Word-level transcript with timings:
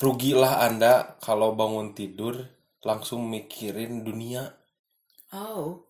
rugilah 0.00 0.64
anda 0.64 1.20
kalau 1.20 1.52
bangun 1.52 1.92
tidur 1.92 2.40
langsung 2.80 3.28
mikirin 3.28 4.00
dunia. 4.00 4.48
Oh. 5.36 5.84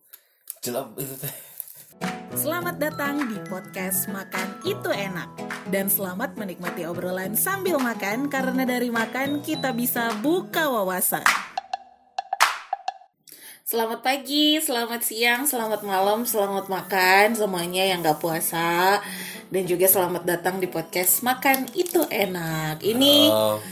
jelek 0.61 0.93
itu 0.99 1.15
teh. 1.15 1.35
Selamat 2.35 2.75
datang 2.77 3.23
di 3.31 3.37
podcast 3.47 4.11
Makan 4.11 4.67
Itu 4.67 4.91
Enak. 4.91 5.31
Dan 5.71 5.87
selamat 5.87 6.35
menikmati 6.35 6.83
obrolan 6.89 7.37
sambil 7.37 7.77
makan 7.77 8.27
Karena 8.27 8.65
dari 8.65 8.89
makan 8.89 9.45
kita 9.45 9.71
bisa 9.71 10.09
buka 10.19 10.67
wawasan 10.67 11.50
Selamat 13.71 14.03
pagi, 14.03 14.59
selamat 14.59 14.99
siang, 14.99 15.47
selamat 15.47 15.87
malam, 15.87 16.27
selamat 16.27 16.67
makan 16.67 17.39
Semuanya 17.39 17.87
yang 17.87 18.03
gak 18.03 18.19
puasa. 18.19 18.99
Dan 19.47 19.63
juga 19.63 19.87
selamat 19.87 20.27
datang 20.27 20.59
di 20.59 20.67
podcast 20.67 21.23
Makan 21.23 21.71
Itu 21.71 22.03
Enak. 22.03 22.83
Ini 22.83 23.31
Oh, 23.31 23.63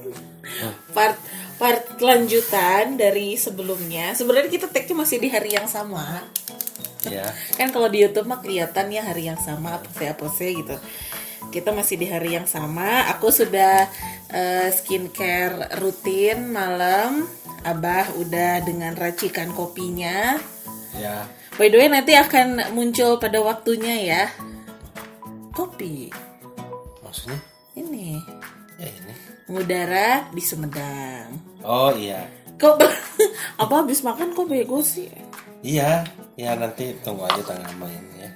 part 0.96 1.20
part 1.60 1.84
lanjutan 2.00 2.96
dari 2.96 3.36
sebelumnya. 3.36 4.16
Sebenarnya 4.16 4.48
kita 4.48 4.72
tag-nya 4.72 4.96
masih 4.96 5.20
di 5.20 5.28
hari 5.28 5.52
yang 5.52 5.68
sama. 5.68 6.24
Ya 7.04 7.28
kan 7.60 7.76
kalau 7.76 7.92
di 7.92 8.08
YouTube 8.08 8.24
mah 8.24 8.40
kelihatan 8.40 8.88
ya 8.88 9.04
hari 9.04 9.28
yang 9.28 9.36
sama 9.36 9.84
apa 9.84 9.88
sih 10.00 10.08
apa 10.08 10.26
sih 10.32 10.64
gitu. 10.64 10.80
Kita 11.52 11.76
masih 11.76 12.00
di 12.00 12.08
hari 12.08 12.40
yang 12.40 12.48
sama. 12.48 13.12
Aku 13.12 13.28
sudah 13.28 13.84
eh, 14.32 14.72
skincare 14.72 15.76
rutin 15.76 16.48
malam 16.48 17.43
abah 17.64 18.12
udah 18.20 18.62
dengan 18.62 18.92
racikan 18.94 19.50
kopinya 19.56 20.36
ya 21.00 21.24
by 21.56 21.72
the 21.72 21.76
way 21.80 21.88
nanti 21.88 22.14
akan 22.14 22.72
muncul 22.76 23.16
pada 23.16 23.40
waktunya 23.40 23.96
ya 24.04 24.24
kopi 25.50 26.12
maksudnya 27.00 27.40
ini 27.74 28.20
ya 28.76 28.88
ini 28.88 29.14
mengudara 29.48 30.28
di 30.30 30.42
Sumedang 30.44 31.34
oh 31.64 31.90
iya 31.96 32.28
kok 32.60 32.78
apa 33.62 33.74
habis 33.80 34.04
makan 34.04 34.36
kok 34.36 34.46
bego 34.46 34.84
sih 34.84 35.10
iya 35.64 36.04
ya 36.36 36.54
nanti 36.54 36.94
tunggu 37.00 37.24
aja 37.26 37.42
tanggal 37.42 37.72
main 37.80 38.04
ya 38.20 38.30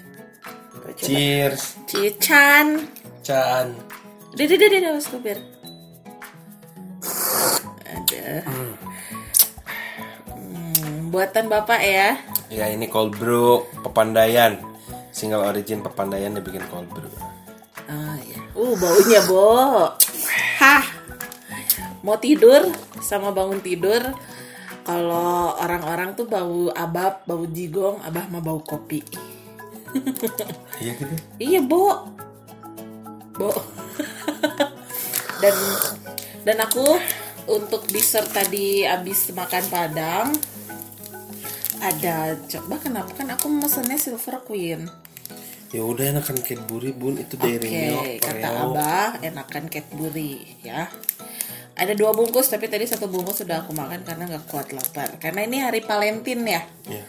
cheers 0.97 1.77
Cican 1.85 2.89
Chan 3.21 3.77
deh, 4.39 4.45
deh, 4.45 4.57
deh, 4.61 4.81
mas 4.93 5.09
Kubir. 5.11 5.39
Ada. 7.89 8.45
Hmm, 8.45 8.68
buatan 11.19 11.51
bapak 11.51 11.83
ya. 11.83 12.15
ya 12.47 12.71
ini 12.71 12.87
cold 12.87 13.19
brew 13.19 13.67
pepandayan 13.83 14.55
single 15.11 15.43
origin 15.43 15.83
pepandayan 15.83 16.39
dibikin 16.39 16.63
cold 16.71 16.87
brew 16.95 17.11
Ah 17.91 18.15
ya. 18.23 18.39
Uh, 18.55 18.79
baunya 18.79 19.19
bo. 19.27 19.91
Hah. 20.63 20.85
Mau 22.07 22.15
tidur 22.23 22.71
sama 23.03 23.35
bangun 23.35 23.59
tidur. 23.59 24.15
Kalau 24.87 25.59
orang-orang 25.59 26.15
tuh 26.15 26.31
bau 26.31 26.71
abab, 26.71 27.27
bau 27.27 27.49
jigong, 27.51 27.99
abah 28.07 28.31
mah 28.31 28.45
bau 28.45 28.63
kopi. 28.63 29.03
iya 30.85 30.93
gitu 30.95 31.15
Iya, 31.41 31.61
Bo. 31.65 32.13
Bo. 33.35 33.51
dan 35.43 35.57
dan 36.45 36.57
aku 36.63 36.95
untuk 37.51 37.89
dessert 37.89 38.29
tadi 38.31 38.85
abis 38.85 39.33
makan 39.33 39.65
padang 39.73 40.29
ada 41.79 42.35
coba 42.49 42.75
kenapa 42.83 43.11
kan 43.15 43.29
aku 43.31 43.47
mesennya 43.51 43.99
silver 43.99 44.43
queen. 44.45 44.87
Ya 45.69 45.85
udah 45.85 46.17
enakan 46.17 46.41
Cadbury 46.41 46.97
bun. 46.97 47.21
Itu 47.21 47.37
dari 47.37 47.69
milk 47.69 48.25
kata 48.25 48.49
Oreo. 48.49 48.73
abah 48.73 49.11
enakan 49.21 49.69
Cadbury 49.69 50.59
ya. 50.65 50.89
Ada 51.79 51.95
dua 51.95 52.11
bungkus 52.17 52.51
tapi 52.51 52.67
tadi 52.67 52.89
satu 52.89 53.07
bungkus 53.07 53.45
sudah 53.45 53.63
aku 53.63 53.77
makan 53.77 54.03
karena 54.03 54.27
nggak 54.27 54.49
kuat 54.49 54.73
lapar. 54.73 55.21
Karena 55.21 55.45
ini 55.45 55.61
hari 55.61 55.85
Valentine 55.85 56.43
ya. 56.43 56.63
Ya. 56.89 57.05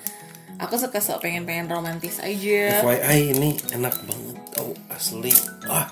Aku 0.59 0.75
suka 0.75 0.99
sok 0.99 1.23
pengen 1.23 1.47
pengen 1.47 1.71
romantis 1.71 2.19
aja. 2.19 2.83
FYI 2.83 3.31
ini 3.31 3.55
enak 3.71 3.95
banget 4.03 4.37
oh 4.59 4.75
asli. 4.91 5.31
Ah. 5.71 5.87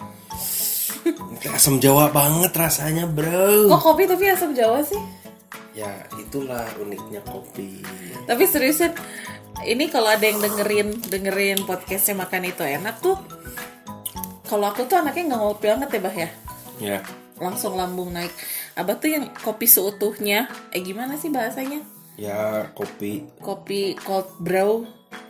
Asam 1.55 1.79
jawa 1.79 2.11
banget 2.11 2.51
rasanya 2.51 3.07
bro. 3.07 3.71
Kok 3.71 3.79
kopi 3.79 4.03
tapi 4.11 4.27
asam 4.27 4.51
jawa 4.51 4.83
sih? 4.83 4.99
Ya 5.71 5.87
itulah 6.27 6.67
uniknya 6.77 7.23
kopi 7.23 7.79
Tapi 8.27 8.43
seriusan 8.43 8.91
ini 9.63 9.87
kalau 9.87 10.11
ada 10.11 10.21
yang 10.21 10.37
dengerin 10.37 10.89
dengerin 11.01 11.63
podcastnya 11.63 12.19
makan 12.19 12.45
itu 12.45 12.61
enak 12.61 12.99
tuh. 12.99 13.17
Kalau 14.43 14.69
aku 14.69 14.85
tuh 14.85 15.01
anaknya 15.01 15.33
nggak 15.33 15.41
ngopi 15.41 15.65
banget 15.65 15.89
ya 15.89 15.99
bah 15.99 16.15
ya, 16.15 16.29
ya 16.77 16.97
langsung 17.37 17.73
lambung 17.73 18.11
naik. 18.11 18.29
Abah 18.73 18.95
tuh 18.95 19.09
yang 19.09 19.33
kopi 19.35 19.65
seutuhnya, 19.65 20.45
eh 20.69 20.79
gimana 20.79 21.17
sih 21.17 21.27
bahasanya? 21.27 21.81
ya 22.17 22.65
kopi 22.73 23.29
Kopi 23.37 23.93
cold 23.93 24.41
brew 24.41 24.85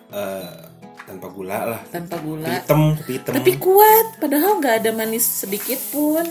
eh, 0.08 0.56
tanpa 1.04 1.28
gula 1.28 1.60
lah 1.68 1.82
tanpa 1.88 2.16
gula. 2.20 2.48
hitam 2.48 2.96
kopi 2.96 3.12
hitam 3.20 3.32
Tapi 3.36 3.52
kuat, 3.60 4.08
padahal 4.20 4.60
nggak 4.60 4.76
ada 4.84 4.92
manis 4.92 5.24
sedikit 5.24 5.80
pun. 5.90 6.24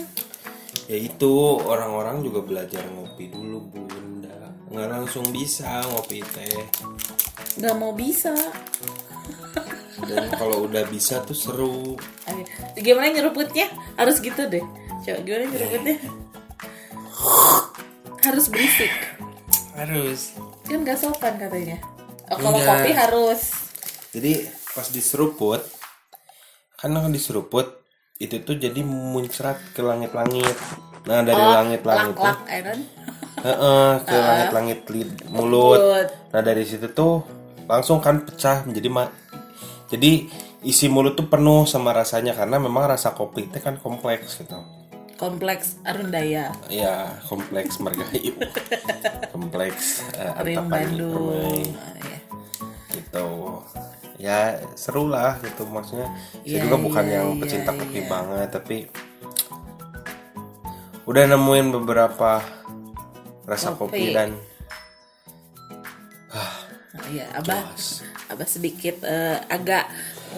ya 0.85 0.97
itu 0.97 1.33
orang-orang 1.61 2.21
juga 2.21 2.41
belajar 2.41 2.81
ngopi 2.89 3.29
dulu 3.29 3.69
bunda 3.69 4.46
nggak 4.67 4.87
langsung 4.89 5.25
bisa 5.31 5.81
ngopi 5.87 6.19
teh 6.25 6.59
Nggak 7.57 7.75
mau 7.75 7.89
bisa. 7.91 8.35
dan 9.97 10.29
kalau 10.31 10.69
udah 10.69 10.85
bisa 10.87 11.23
tuh 11.23 11.33
seru 11.33 11.97
Ayo, 12.25 12.45
Gimana 12.77 13.09
nyeruputnya? 13.09 13.65
Harus 13.95 14.21
gitu 14.21 14.45
deh. 14.45 14.61
Coba 15.01 15.19
gimana 15.23 15.43
nyeruputnya? 15.47 15.95
Harus 18.21 18.45
berisik. 18.47 18.91
harus 19.73 20.33
Kan 20.65 20.83
gak 20.83 20.99
sopan 20.99 21.37
katanya. 21.37 21.77
Oh, 22.27 22.35
kalau 22.35 22.59
Enggak. 22.59 22.83
kopi 22.83 22.91
harus. 22.91 23.41
jadi 24.11 24.45
pas 24.73 24.87
diseruput 24.87 25.61
kan 26.75 26.91
kan 26.93 27.09
diseruput 27.09 27.81
itu 28.17 28.41
tuh 28.41 28.53
jadi 28.53 28.81
muncrat 28.81 29.57
ke 29.71 29.81
langit-langit 29.81 30.53
nah 31.05 31.21
dari 31.21 31.39
langit-langit 31.39 32.13
tuh 32.13 32.25
Lak-lak, 32.25 32.39
Aaron. 33.47 33.55
Heeh, 33.55 33.91
ke 34.03 34.15
langit-langit 34.17 34.79
lid- 34.87 35.23
mulut 35.27 35.79
Mulut. 35.79 36.07
nah 36.29 36.41
dari 36.41 36.63
situ 36.63 36.87
tuh 36.89 37.23
langsung 37.63 37.99
kan 37.99 38.21
pecah 38.21 38.63
menjadi 38.63 38.87
ma 38.87 39.07
jadi 39.87 40.27
isi 40.61 40.87
mulut 40.87 41.13
tuh 41.13 41.25
penuh 41.25 41.63
sama 41.63 41.91
rasanya 41.91 42.33
karena 42.33 42.57
memang 42.57 42.87
rasa 42.87 43.11
kopi 43.11 43.45
itu 43.45 43.57
kan 43.57 43.77
kompleks 43.77 44.35
gitu 44.37 44.59
Kompleks 45.17 45.81
Arundaya. 45.81 46.53
ya 46.67 47.09
kompleks 47.23 47.79
margahayu 47.79 48.37
kompleks 49.33 50.05
uh, 50.13 50.37
Antapani. 50.37 51.01
Permai. 51.01 51.65
Iya. 51.97 52.19
gitu 52.93 53.27
ya 54.17 54.39
seru 54.73 55.05
lah 55.05 55.37
gitu 55.39 55.65
maksudnya 55.65 56.09
saya 56.37 56.41
Iya, 56.43 56.59
juga 56.63 56.77
bukan 56.79 57.03
iya, 57.03 57.13
yang 57.15 57.27
iya, 57.31 57.39
pecinta 57.39 57.71
kopi 57.71 57.99
iya. 57.99 58.07
banget 58.07 58.49
tapi 58.51 58.77
udah 61.05 61.23
nemuin 61.27 61.67
beberapa 61.71 62.43
rasa 63.47 63.73
kopi, 63.79 64.11
Kopi. 64.11 64.13
dan 64.13 64.35
Ah, 66.27 66.59
iya, 67.07 67.31
Abah, 67.39 67.71
puas. 67.71 68.03
Abah 68.27 68.43
sedikit 68.43 68.99
eh, 69.07 69.39
agak 69.47 69.87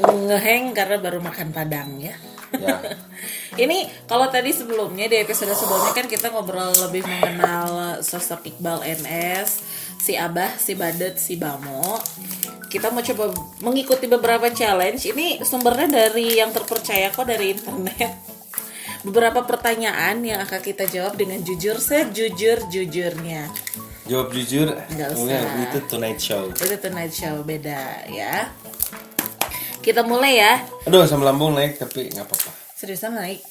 ngeheng 0.06 0.78
karena 0.78 1.02
baru 1.02 1.18
makan 1.18 1.50
padang 1.50 1.98
ya. 1.98 2.14
ya 2.54 2.78
Ini 3.66 3.90
kalau 4.06 4.30
tadi 4.30 4.54
sebelumnya 4.54 5.10
di 5.10 5.18
episode 5.18 5.52
sebelumnya 5.58 5.92
kan 5.98 6.06
kita 6.06 6.30
ngobrol 6.30 6.70
lebih 6.88 7.04
mengenal 7.04 8.00
sosok 8.06 8.46
Iqbal 8.54 8.86
NS, 8.86 9.66
si 9.98 10.14
Abah, 10.14 10.56
si 10.62 10.78
Badet, 10.78 11.18
si 11.18 11.36
Bamo. 11.36 11.98
Kita 12.70 12.94
mau 12.94 13.02
coba 13.02 13.34
mengikuti 13.66 14.06
beberapa 14.06 14.46
challenge. 14.54 15.10
Ini 15.10 15.42
sumbernya 15.42 15.90
dari 15.90 16.38
yang 16.38 16.54
terpercaya 16.54 17.10
kok 17.10 17.26
dari 17.26 17.58
internet. 17.58 18.29
Beberapa 19.10 19.42
pertanyaan 19.42 20.22
yang 20.22 20.38
akan 20.40 20.62
kita 20.62 20.86
jawab 20.86 21.18
dengan 21.18 21.42
jujur 21.42 21.82
sejujur-jujurnya. 21.82 23.50
jawab 24.06 24.30
jujur 24.30 24.70
Nggak 24.88 25.10
usah. 25.12 25.22
enggak, 25.24 25.44
itu 25.64 25.78
tonight 25.86 26.18
show 26.18 26.46
Itu 26.48 26.78
Tonight 26.78 27.10
Show 27.10 27.42
beda 27.42 28.06
ya. 28.06 28.54
Kita 29.80 30.02
mulai 30.02 30.38
ya. 30.38 30.62
aduh 30.84 31.02
asam 31.02 31.22
lambung 31.22 31.54
naik 31.54 31.78
tapi 31.78 32.06
nggak 32.08 32.22
apa-apa 32.22 32.52
Seriusan 32.76 33.14
naik. 33.14 33.42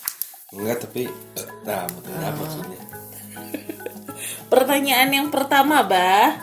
enggak 0.51 0.79
tapi 0.81 1.11
eh, 1.11 1.49
nah 1.63 1.87
betul 1.87 2.11
Oh. 2.15 2.33
maksudnya 2.33 2.81
Pertanyaan 4.53 5.11
yang 5.11 5.29
pertama, 5.29 5.83
Bah. 5.83 6.39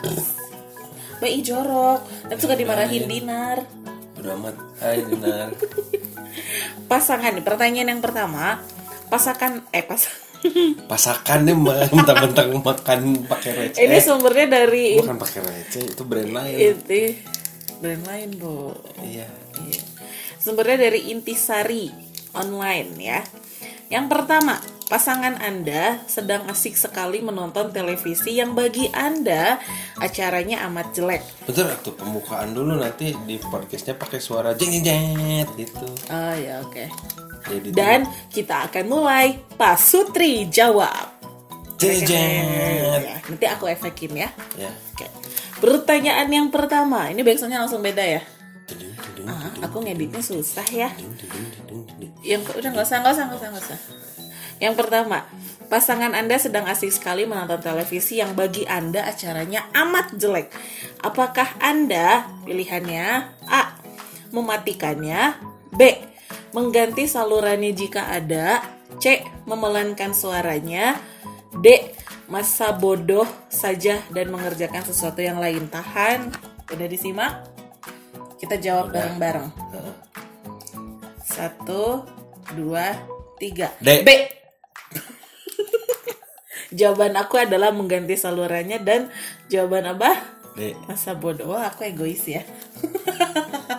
Bah 1.16 1.24
ih 1.26 1.40
jorok. 1.40 2.04
Tapi 2.28 2.36
suka 2.36 2.52
dimarahin 2.52 3.04
Dinar. 3.04 3.64
udah 4.14 4.32
amat 4.34 4.56
hai 4.78 5.00
dinar 5.02 5.48
Pasangan 6.90 7.32
nih, 7.32 7.40
pertanyaan 7.42 7.88
yang 7.90 8.00
pertama. 8.00 8.60
Pasakan 9.06 9.62
eh 9.70 9.84
pas 9.86 10.02
pasakan 10.90 11.48
mah 11.58 11.88
mentang-mentang 11.90 12.60
makan 12.60 13.24
pakai 13.26 13.50
receh 13.56 13.82
Ini 13.82 13.98
sumbernya 13.98 14.46
dari 14.46 15.00
bukan 15.00 15.16
pakai 15.18 15.40
receh 15.42 15.84
itu 15.96 16.02
brand 16.06 16.30
lain 16.30 16.54
itu 16.54 17.02
brand 17.80 18.04
lain, 18.08 18.28
Bu. 18.40 18.72
iya 19.04 19.26
Iya. 19.56 19.82
Sumbernya 20.36 20.88
dari 20.88 21.10
Intisari 21.10 21.90
online 22.32 22.90
ya. 23.00 23.20
Yang 23.86 24.06
pertama, 24.10 24.58
pasangan 24.86 25.38
Anda 25.38 26.02
sedang 26.06 26.46
asik 26.50 26.74
sekali 26.74 27.22
menonton 27.22 27.70
televisi 27.70 28.38
yang 28.38 28.54
bagi 28.54 28.90
Anda 28.90 29.58
acaranya 29.98 30.66
amat 30.70 30.94
jelek. 30.94 31.22
Betul 31.46 31.70
tuh 31.82 31.94
pembukaan 31.94 32.54
dulu 32.54 32.78
nanti 32.78 33.14
di 33.26 33.38
podcastnya 33.38 33.94
pakai 33.94 34.18
suara 34.18 34.54
jeng 34.54 34.82
jeng 34.82 35.46
gitu. 35.58 35.86
Oh 36.10 36.34
ya 36.34 36.62
oke. 36.62 36.86
Jadi 36.86 37.25
Dan 37.72 38.06
kita 38.30 38.70
akan 38.70 38.84
mulai. 38.86 39.38
Pak 39.56 39.76
Sutri 39.78 40.46
jawab. 40.50 41.14
jeng. 41.76 42.00
Ya, 42.08 43.20
nanti 43.20 43.46
aku 43.46 43.68
efekin 43.68 44.16
ya. 44.16 44.30
Ya. 44.56 44.72
Oke. 44.72 45.06
Pertanyaan 45.60 46.28
yang 46.28 46.48
pertama, 46.48 47.08
ini 47.08 47.20
backsoundnya 47.24 47.60
langsung 47.60 47.80
beda 47.84 48.04
ya. 48.04 48.22
Ah, 49.26 49.50
aku 49.64 49.82
ngeditnya 49.82 50.22
susah 50.22 50.66
ya. 50.68 50.88
Yang 52.22 52.52
udah 52.54 52.70
nggak 52.72 52.86
usah, 52.86 52.98
nggak 53.02 53.12
usah, 53.12 53.24
nggak 53.26 53.38
usah, 53.40 53.48
nggak 53.52 53.64
usah. 53.64 53.78
Yang 54.56 54.74
pertama, 54.80 55.18
pasangan 55.68 56.16
Anda 56.16 56.40
sedang 56.40 56.64
asik 56.64 56.88
sekali 56.94 57.28
menonton 57.28 57.60
televisi 57.60 58.22
yang 58.22 58.32
bagi 58.32 58.64
Anda 58.64 59.04
acaranya 59.04 59.68
amat 59.74 60.16
jelek. 60.16 60.48
Apakah 61.04 61.60
Anda 61.60 62.24
pilihannya 62.48 63.06
A. 63.50 63.62
Mematikannya 64.32 65.36
B. 65.76 65.80
Mengganti 66.54 67.10
salurannya 67.10 67.74
jika 67.74 68.10
ada 68.10 68.62
C. 69.02 69.22
Memelankan 69.46 70.14
suaranya 70.14 70.98
D. 71.58 71.94
Masa 72.26 72.74
bodoh 72.74 73.26
saja 73.46 74.02
dan 74.10 74.34
mengerjakan 74.34 74.82
sesuatu 74.82 75.22
yang 75.22 75.38
lain 75.38 75.70
Tahan 75.70 76.34
Udah 76.74 76.86
disimak? 76.90 77.46
Kita 78.42 78.58
jawab 78.58 78.90
bareng-bareng 78.90 79.46
Satu 81.22 82.02
Dua 82.58 82.90
Tiga 83.38 83.70
D. 83.78 84.02
B 84.02 84.10
Jawaban 86.78 87.14
aku 87.14 87.38
adalah 87.38 87.70
mengganti 87.70 88.18
salurannya 88.18 88.82
dan 88.82 89.06
jawaban 89.46 89.86
Abah 89.86 90.18
D. 90.58 90.74
masa 90.88 91.12
bodoh. 91.14 91.52
Wah, 91.52 91.68
aku 91.68 91.84
egois 91.86 92.24
ya. 92.26 92.42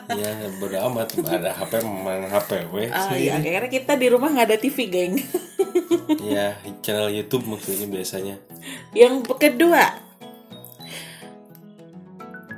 Ya 0.07 0.31
bodo 0.55 0.77
amat 0.87 1.19
ada 1.27 1.51
HP 1.51 1.83
memang 1.83 2.31
HP 2.31 2.71
we. 2.71 2.87
Ah 2.87 3.11
iya, 3.11 3.35
karena 3.43 3.67
kita 3.67 3.99
di 3.99 4.07
rumah 4.07 4.31
nggak 4.31 4.47
ada 4.47 4.57
TV, 4.59 4.87
geng. 4.87 5.19
Ya 6.23 6.55
channel 6.79 7.11
YouTube 7.11 7.43
maksudnya 7.43 7.91
biasanya. 7.91 8.39
Yang 8.95 9.35
kedua, 9.35 9.99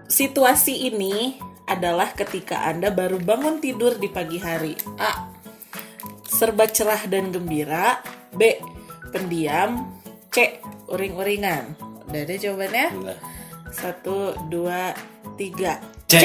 situasi 0.06 0.94
ini 0.94 1.42
adalah 1.66 2.14
ketika 2.14 2.70
Anda 2.70 2.94
baru 2.94 3.18
bangun 3.18 3.58
tidur 3.58 3.98
di 3.98 4.10
pagi 4.10 4.38
hari. 4.38 4.78
A. 5.02 5.34
Serba 6.30 6.70
cerah 6.70 7.06
dan 7.10 7.34
gembira. 7.34 8.02
B. 8.34 8.62
Pendiam. 9.10 10.02
C. 10.30 10.62
Uring-uringan. 10.90 11.78
Udah 12.10 12.22
ada 12.26 12.36
jawabannya? 12.38 12.88
Nah, 13.06 13.18
Satu, 13.70 14.34
dua, 14.50 14.94
tiga. 15.38 15.78
C. 16.10 16.18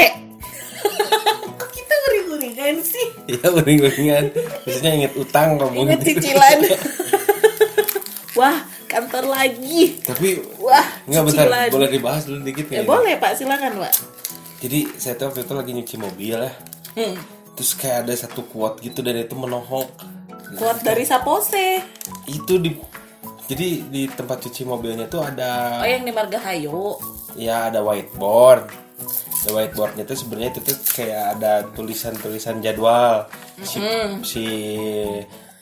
Kok 1.58 1.70
kita 1.70 1.94
uring-uringan 2.04 2.74
sih? 2.80 3.06
ya 3.26 3.48
uring-uringan. 3.48 4.24
Biasanya 4.62 4.92
inget 4.94 5.12
utang 5.14 5.56
kamu. 5.56 5.76
Ingat 5.84 6.00
cicilan. 6.02 6.58
Wah, 8.38 8.56
kantor 8.84 9.24
lagi. 9.30 10.02
Tapi 10.02 10.42
Wah, 10.58 10.86
nggak 11.06 11.22
bentar 11.24 11.46
boleh 11.70 11.88
dibahas 11.88 12.26
dulu 12.26 12.42
dikit 12.42 12.66
Ya 12.66 12.82
nggak 12.82 12.84
ini? 12.84 12.90
boleh 12.90 13.14
Pak, 13.16 13.32
silakan 13.34 13.72
Pak. 13.78 13.94
Jadi 14.58 14.78
saya 14.96 15.14
tuh 15.14 15.24
waktu 15.28 15.40
itu 15.44 15.54
lagi 15.54 15.70
nyuci 15.72 15.96
mobil 15.96 16.36
ya. 16.36 16.52
Hmm. 16.94 17.14
Terus 17.54 17.70
kayak 17.74 17.98
ada 18.02 18.14
satu 18.16 18.42
quote 18.44 18.82
gitu 18.82 18.98
dan 19.00 19.14
itu 19.16 19.34
menohok. 19.34 19.86
Kuat 20.54 20.82
dari 20.82 21.06
Sapose. 21.06 21.82
Itu 22.26 22.58
di 22.58 22.74
jadi 23.44 23.84
di 23.84 24.02
tempat 24.08 24.40
cuci 24.40 24.64
mobilnya 24.64 25.04
tuh 25.04 25.20
ada 25.20 25.78
Oh, 25.78 25.86
yang 25.86 26.02
di 26.02 26.10
Margahayu. 26.10 26.96
ya 27.34 27.68
ada 27.68 27.84
whiteboard. 27.84 28.66
The 29.44 29.52
whiteboardnya 29.52 30.08
tuh 30.08 30.16
sebenarnya 30.16 30.56
itu 30.56 30.60
tuh 30.72 30.76
kayak 30.96 31.36
ada 31.36 31.68
tulisan-tulisan 31.76 32.64
jadwal. 32.64 33.28
Si 33.60 33.76
si 34.24 34.44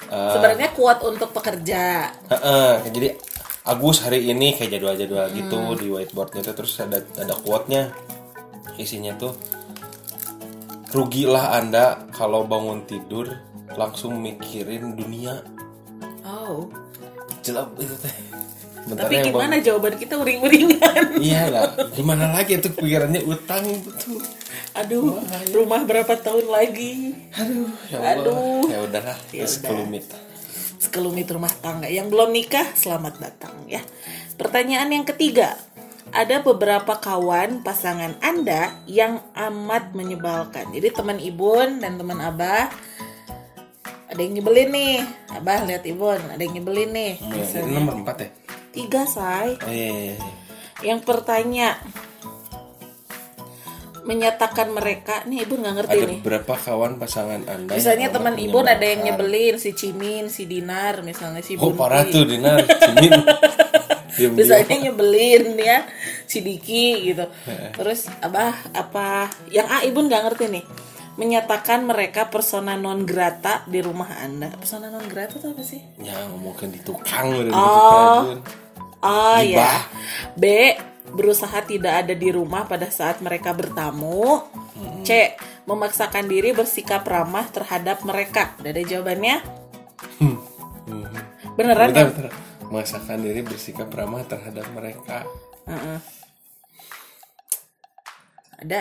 eh, 0.07 0.33
Sebenarnya 0.39 0.71
kuat 0.71 1.03
untuk 1.03 1.35
pekerja. 1.35 2.15
Heeh, 2.31 2.75
jadi 2.95 3.09
Agus 3.63 4.03
hari 4.03 4.27
ini 4.27 4.59
kayak 4.59 4.79
jadwal-jadwal 4.79 5.31
gitu 5.35 5.59
di 5.79 5.87
whiteboardnya 5.91 6.43
tuh 6.47 6.55
terus 6.63 6.79
ada 6.79 7.03
ada 7.19 7.35
quote-nya. 7.43 7.91
Isinya 8.79 9.15
tuh 9.19 9.35
rugilah 10.95 11.59
anda 11.59 12.07
kalau 12.11 12.47
bangun 12.47 12.87
tidur 12.87 13.31
langsung 13.75 14.19
mikirin 14.19 14.95
dunia. 14.95 15.43
Oh. 16.23 16.71
jelek 17.43 17.75
itu 17.83 17.95
teh 17.99 18.15
Bentar 18.83 19.07
Tapi 19.07 19.15
ya, 19.15 19.21
Bang. 19.21 19.29
gimana 19.31 19.55
jawaban 19.59 19.95
kita 19.95 20.15
uring-uringan? 20.19 21.05
iya 21.23 21.47
lah 21.47 21.71
gimana 21.93 22.31
lagi 22.31 22.59
tuh 22.59 22.73
pikirannya 22.73 23.23
utang 23.23 23.63
tuh 23.97 24.19
Aduh, 24.73 25.21
rumah 25.53 25.85
berapa 25.85 26.17
tahun 26.17 26.49
lagi? 26.49 27.13
aduh 27.31 27.69
ya 27.87 27.99
Allah 28.01 28.25
Aduh. 28.25 28.65
ya 28.67 28.79
udahlah 28.81 29.17
Ya 29.29 29.35
ya 29.35 29.45
udah. 29.45 29.49
sekelumit 29.49 30.05
Sekelumit 30.79 31.29
rumah 31.29 31.53
tangga 31.55 31.87
yang 31.87 32.09
belum 32.09 32.33
nikah, 32.33 32.67
selamat 32.75 33.21
datang 33.21 33.55
ya. 33.65 33.79
Pertanyaan 34.35 34.91
yang 34.91 35.07
ketiga. 35.07 35.55
Ada 36.11 36.43
beberapa 36.43 36.99
kawan 36.99 37.63
pasangan 37.63 38.19
Anda 38.19 38.83
yang 38.85 39.23
amat 39.33 39.95
menyebalkan. 39.95 40.75
Jadi 40.75 40.91
teman 40.91 41.17
Ibun 41.17 41.79
dan 41.79 41.97
teman 41.97 42.19
Abah 42.19 42.67
ada 44.11 44.21
yang 44.21 44.35
nyebelin 44.35 44.69
nih. 44.69 44.97
Abah 45.31 45.63
lihat 45.63 45.87
Ibun, 45.87 46.21
ada 46.29 46.43
yang 46.43 46.53
nyebelin 46.53 46.91
nih. 46.91 47.13
Ya, 47.17 47.33
Misalnya. 47.33 47.63
ini 47.63 47.73
nomor 47.73 47.95
empat 47.97 48.17
ya 48.19 48.29
Tiga, 48.73 49.05
say. 49.05 49.55
oh 49.55 49.69
iya, 49.69 49.89
iya, 49.89 50.13
iya. 50.13 50.31
Yang 50.83 51.01
pertanya 51.05 51.77
menyatakan 54.03 54.67
mereka 54.69 55.23
nih 55.25 55.47
ibu 55.47 55.55
nggak 55.55 55.75
ngerti 55.79 55.95
ada 55.95 56.11
nih 56.11 56.19
berapa 56.21 56.55
kawan 56.59 56.99
pasangan 56.99 57.47
anda 57.47 57.71
misalnya 57.71 58.11
teman 58.11 58.35
ibu 58.35 58.59
ada 58.59 58.83
yang 58.83 59.07
nyebelin 59.07 59.63
si 59.63 59.71
Cimin 59.73 60.27
si 60.27 60.51
Dinar 60.51 61.07
misalnya 61.07 61.39
si 61.39 61.55
Oh 61.55 61.71
Bunti. 61.71 61.79
parah 61.79 62.03
tuh 62.03 62.27
Dinar 62.27 62.67
Cimin 62.67 63.15
Diam-diam. 64.13 64.35
misalnya 64.35 64.75
nyebelin 64.83 65.55
ya 65.55 65.87
si 66.27 66.43
Diki 66.43 67.07
gitu 67.07 67.31
terus 67.73 68.11
abah 68.19 68.51
apa 68.75 69.31
yang 69.49 69.71
A 69.71 69.87
ibu 69.87 70.03
nggak 70.03 70.23
ngerti 70.27 70.45
nih 70.51 70.65
menyatakan 71.15 71.87
mereka 71.87 72.27
persona 72.27 72.75
non 72.75 73.07
grata 73.07 73.63
di 73.65 73.79
rumah 73.79 74.19
anda 74.19 74.51
persona 74.51 74.91
non 74.91 75.07
grata 75.07 75.39
itu 75.39 75.47
apa 75.47 75.63
sih 75.63 75.79
Ya 76.03 76.19
ngomongin 76.27 76.75
di 76.75 76.81
tukang 76.83 77.55
Oh. 77.55 78.35
Oh 79.03 79.39
Gibah. 79.39 79.45
ya. 79.45 79.75
B. 80.35 80.45
Berusaha 81.13 81.61
tidak 81.67 82.07
ada 82.07 82.15
di 82.17 82.33
rumah 82.33 82.65
pada 82.65 82.89
saat 82.89 83.21
mereka 83.21 83.53
bertamu. 83.53 84.47
C. 85.05 85.37
Memaksakan 85.63 86.25
diri 86.27 86.55
bersikap 86.55 87.05
ramah 87.05 87.45
terhadap 87.47 88.01
mereka. 88.03 88.57
Udah 88.59 88.71
ada 88.73 88.83
jawabannya? 88.83 89.37
Beneran 91.59 91.93
Bentar, 91.93 92.07
ya? 92.07 92.11
bentar. 92.11 92.33
Memaksakan 92.65 93.19
diri 93.21 93.41
bersikap 93.45 93.93
ramah 93.93 94.25
terhadap 94.25 94.65
mereka 94.73 95.29
Heeh. 95.69 95.99
Ada. 98.59 98.81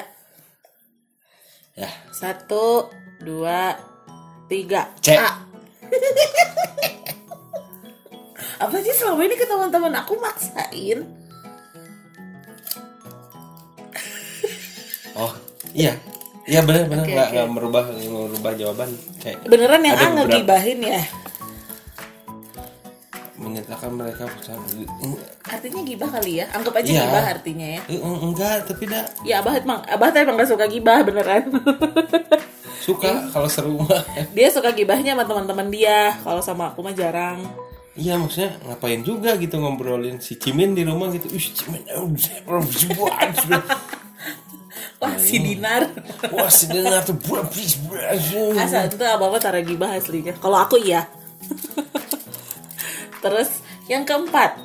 Ya 1.75 1.89
Satu, 2.11 2.87
dua, 3.19 3.75
tiga. 4.47 4.87
C. 5.03 5.19
A. 5.19 5.35
Apa 8.57 8.75
sih 8.77 8.91
selama 8.91 9.21
ini 9.21 9.33
ke 9.33 9.45
teman-teman 9.45 9.93
aku 9.95 10.15
maksain? 10.17 11.05
Oh 15.13 15.33
iya 15.71 15.93
Iya 16.41 16.61
benar 16.61 16.87
benar 16.87 17.05
nggak 17.05 17.21
oke. 17.21 17.33
nggak 17.33 17.47
merubah 17.49 17.83
merubah 17.91 18.51
jawaban 18.53 18.89
kayak 19.19 19.45
Beneran 19.45 19.81
yang 19.81 19.93
Ada 19.93 20.01
A 20.01 20.07
beberapa- 20.07 20.25
ngegibahin 20.25 20.79
ya? 20.81 21.03
menyatakan 23.33 23.89
mereka 23.91 24.29
Artinya 25.43 25.81
gibah 25.81 26.09
kali 26.11 26.31
ya? 26.37 26.45
Anggap 26.51 26.77
aja 26.77 26.85
Iya. 26.87 27.01
gibah 27.03 27.25
artinya 27.27 27.67
ya. 27.71 27.81
Eh, 27.87 27.97
enggak 27.97 28.57
tapi 28.63 28.83
dah 28.85 29.01
Ya 29.23 29.41
abah 29.41 29.53
emang 29.55 29.81
abah 29.83 30.07
tuh 30.07 30.19
emang 30.19 30.35
gak 30.35 30.45
suka 30.47 30.65
gibah 30.65 31.01
beneran. 31.01 31.49
suka 32.79 33.09
kalau 33.33 33.49
seru 33.49 33.77
mah 33.77 34.01
dia 34.31 34.45
suka 34.47 34.69
gibahnya 34.71 35.13
sama 35.13 35.25
teman-teman 35.25 35.67
dia. 35.67 36.13
Kalau 36.19 36.37
sama 36.39 36.69
aku 36.69 36.81
mah 36.81 36.93
jarang. 36.93 37.41
Iya 37.91 38.15
maksudnya 38.15 38.55
ngapain 38.63 39.03
juga 39.03 39.35
gitu 39.35 39.59
ngobrolin 39.59 40.23
si 40.23 40.39
Cimin 40.39 40.71
di 40.71 40.87
rumah 40.87 41.11
gitu. 41.11 41.27
Ih 41.27 41.43
Cimin, 41.51 41.83
Wah 45.01 45.17
si 45.17 45.41
Dinar. 45.41 45.91
Wah 46.31 46.47
sedang 46.47 47.01
tuh 47.03 47.17
buat 47.17 47.49
please 47.49 47.81
Asal 48.55 48.87
itu 48.87 48.95
abah 49.01 49.27
mah 49.27 49.41
tara 49.41 49.59
gibah 49.59 49.91
aslinya. 49.97 50.37
Kalau 50.39 50.61
aku 50.61 50.77
iya. 50.77 51.09
Terus 53.23 53.59
yang 53.89 54.07
keempat, 54.07 54.61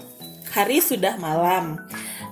hari 0.52 0.78
sudah 0.84 1.18
malam 1.18 1.82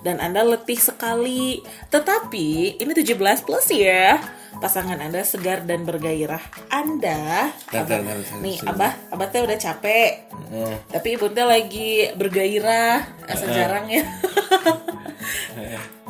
dan 0.05 0.21
Anda 0.21 0.45
letih 0.45 0.79
sekali. 0.79 1.65
Tetapi 1.89 2.79
ini 2.79 2.93
17 2.93 3.19
plus 3.43 3.67
ya. 3.73 4.21
Pasangan 4.59 4.99
anda 5.01 5.23
segar 5.27 5.67
dan 5.67 5.83
bergairah. 5.87 6.43
Anda 6.71 7.51
abah, 7.71 7.99
nih 8.43 8.59
abah 8.67 8.93
abah 9.11 9.27
teh 9.31 9.43
udah 9.43 9.59
capek. 9.59 10.31
Hmm. 10.55 10.77
tapi 10.87 11.19
ibu 11.19 11.27
teh 11.31 11.43
lagi 11.43 12.15
bergairah 12.15 13.27
asa 13.27 13.47
jarang 13.51 13.87
ya. 13.91 14.05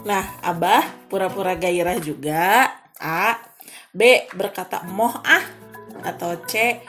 Nah 0.05 0.25
abah 0.45 0.85
pura-pura 1.09 1.57
gairah 1.57 1.97
juga. 2.01 2.69
A 3.01 3.41
b 3.95 4.29
berkata 4.37 4.85
moh 4.85 5.13
ah 5.25 5.45
atau 6.05 6.37
c 6.45 6.81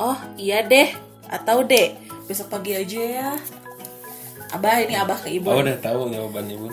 oh 0.00 0.16
iya 0.40 0.64
deh 0.64 0.88
atau 1.28 1.60
d 1.64 1.92
besok 2.24 2.56
pagi 2.56 2.72
aja 2.72 3.02
ya. 3.02 3.30
Abah 4.54 4.80
ini 4.80 4.94
abah 4.94 5.18
ke 5.18 5.28
ibu 5.34 5.50
Oh 5.50 5.60
udah 5.60 5.76
tahu 5.82 6.08
jawaban 6.08 6.46
ibu. 6.48 6.68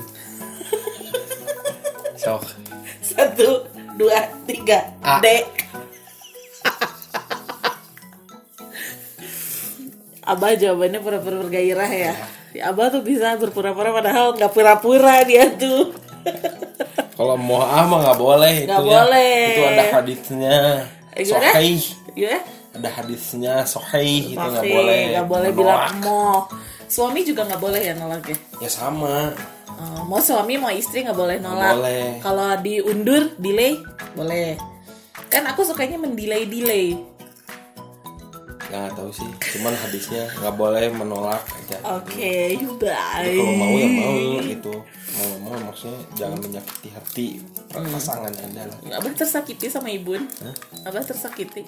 Sok. 2.21 2.45
satu 3.01 3.67
dua 3.93 4.17
tiga 4.43 4.93
A. 5.01 5.19
d 5.19 5.27
abah 10.23 10.53
jawabannya 10.53 10.99
pura-pura 10.99 11.37
bergairah 11.41 11.91
ya 11.91 12.13
Ya, 12.51 12.67
abah 12.67 12.91
tuh 12.91 12.99
bisa 12.99 13.31
berpura-pura 13.35 13.95
padahal 13.95 14.35
nggak 14.35 14.51
pura-pura 14.51 15.23
dia 15.23 15.47
tuh 15.49 15.95
Kalau 17.15 17.39
mau 17.39 17.63
ah 17.63 17.87
mah 17.87 18.03
nggak 18.03 18.19
boleh 18.19 18.53
itu 18.57 18.67
Nggak 18.67 18.81
ya. 18.81 18.91
boleh. 18.99 19.39
Itu 19.47 19.61
ada 19.63 19.83
hadisnya. 19.93 20.57
Eh? 21.11 21.23
Sahih. 21.23 21.83
ya 22.11 22.35
Ada 22.71 22.89
hadisnya 22.91 23.53
sahih 23.63 24.31
itu 24.31 24.37
nggak 24.37 24.67
boleh. 24.67 25.01
nggak 25.15 25.27
boleh 25.27 25.49
bilang 25.53 25.95
mau 26.01 26.43
suami 26.85 27.23
juga 27.23 27.47
nggak 27.47 27.61
boleh 27.61 27.79
ya 27.81 27.93
nolak 27.95 28.23
ya 28.25 28.37
Ya 28.59 28.69
sama. 28.69 29.31
Oh, 29.81 30.05
mau 30.05 30.21
suami 30.21 30.55
mau 30.55 30.69
istri 30.69 31.01
nggak 31.01 31.15
boleh 31.15 31.37
nolak 31.37 31.73
boleh. 31.73 32.21
kalau 32.21 32.53
diundur 32.55 33.33
delay 33.35 33.81
boleh 34.13 34.53
kan 35.25 35.41
aku 35.43 35.63
sukanya 35.63 35.97
mendelay 35.97 36.45
delay 36.45 36.93
Ya 38.69 38.87
nggak 38.87 38.95
tahu 38.95 39.11
sih. 39.11 39.27
Cuman 39.51 39.75
hadisnya 39.75 40.31
nggak 40.31 40.55
boleh 40.55 40.87
menolak 40.91 41.43
aja. 41.43 41.75
oke 41.91 42.31
Jadi 42.47 42.63
bye 42.79 43.35
kalau 43.35 43.53
mau 43.53 43.75
ya 43.75 43.87
mau 43.89 44.15
gitu. 44.39 44.73
Mau 45.11 45.27
mau 45.43 45.55
maksudnya 45.61 45.99
jangan 46.15 46.39
menyakiti 46.39 46.87
hati 46.89 47.27
Hmm. 47.71 47.87
pasangan 47.89 48.31
anda 48.31 48.67
lah. 48.67 48.77
abah 48.95 49.11
tersakiti 49.11 49.67
sama 49.67 49.87
ibu 49.87 50.15
abah 50.83 51.03
tersakiti 51.03 51.63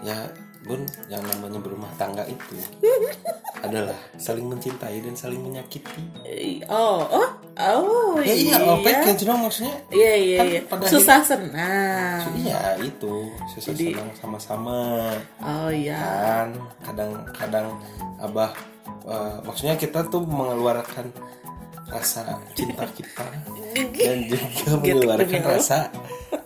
Ya 0.00 0.26
bun, 0.62 0.82
yang 1.06 1.22
namanya 1.24 1.58
berumah 1.58 1.90
tangga 1.94 2.22
itu 2.22 2.54
adalah 3.60 3.98
saling 4.14 4.46
mencintai 4.46 4.98
dan 4.98 5.14
saling 5.14 5.38
menyakiti. 5.38 6.02
Eh, 6.22 6.62
oh 6.66 7.02
oh 7.02 7.28
oh 7.56 8.14
Ya 8.18 8.30
iya, 8.30 8.56
opek 8.62 8.94
kan 9.02 9.14
cuma 9.14 9.34
maksudnya 9.40 9.74
iya 9.90 10.12
iya 10.14 10.36
kan 10.36 10.46
iya 10.48 10.60
pada 10.62 10.84
susah 10.86 11.18
senang 11.20 12.22
Iya 12.36 12.60
itu 12.80 13.14
susah 13.50 13.72
Jadi- 13.72 13.92
senang 13.92 14.10
sama-sama 14.14 14.78
oh 15.38 15.66
iya 15.68 15.98
kan 15.98 16.48
kadang-kadang 16.82 17.66
abah 18.18 18.54
eh, 19.04 19.36
maksudnya 19.42 19.74
kita 19.74 20.06
tuh 20.06 20.22
mengeluarkan 20.22 21.10
rasa 21.88 22.20
cinta 22.52 22.84
kita 22.88 23.26
dan 23.96 24.18
juga 24.22 24.70
mengeluarkan 24.76 25.24
demi 25.24 25.40
Allah. 25.40 25.56
rasa 25.56 25.78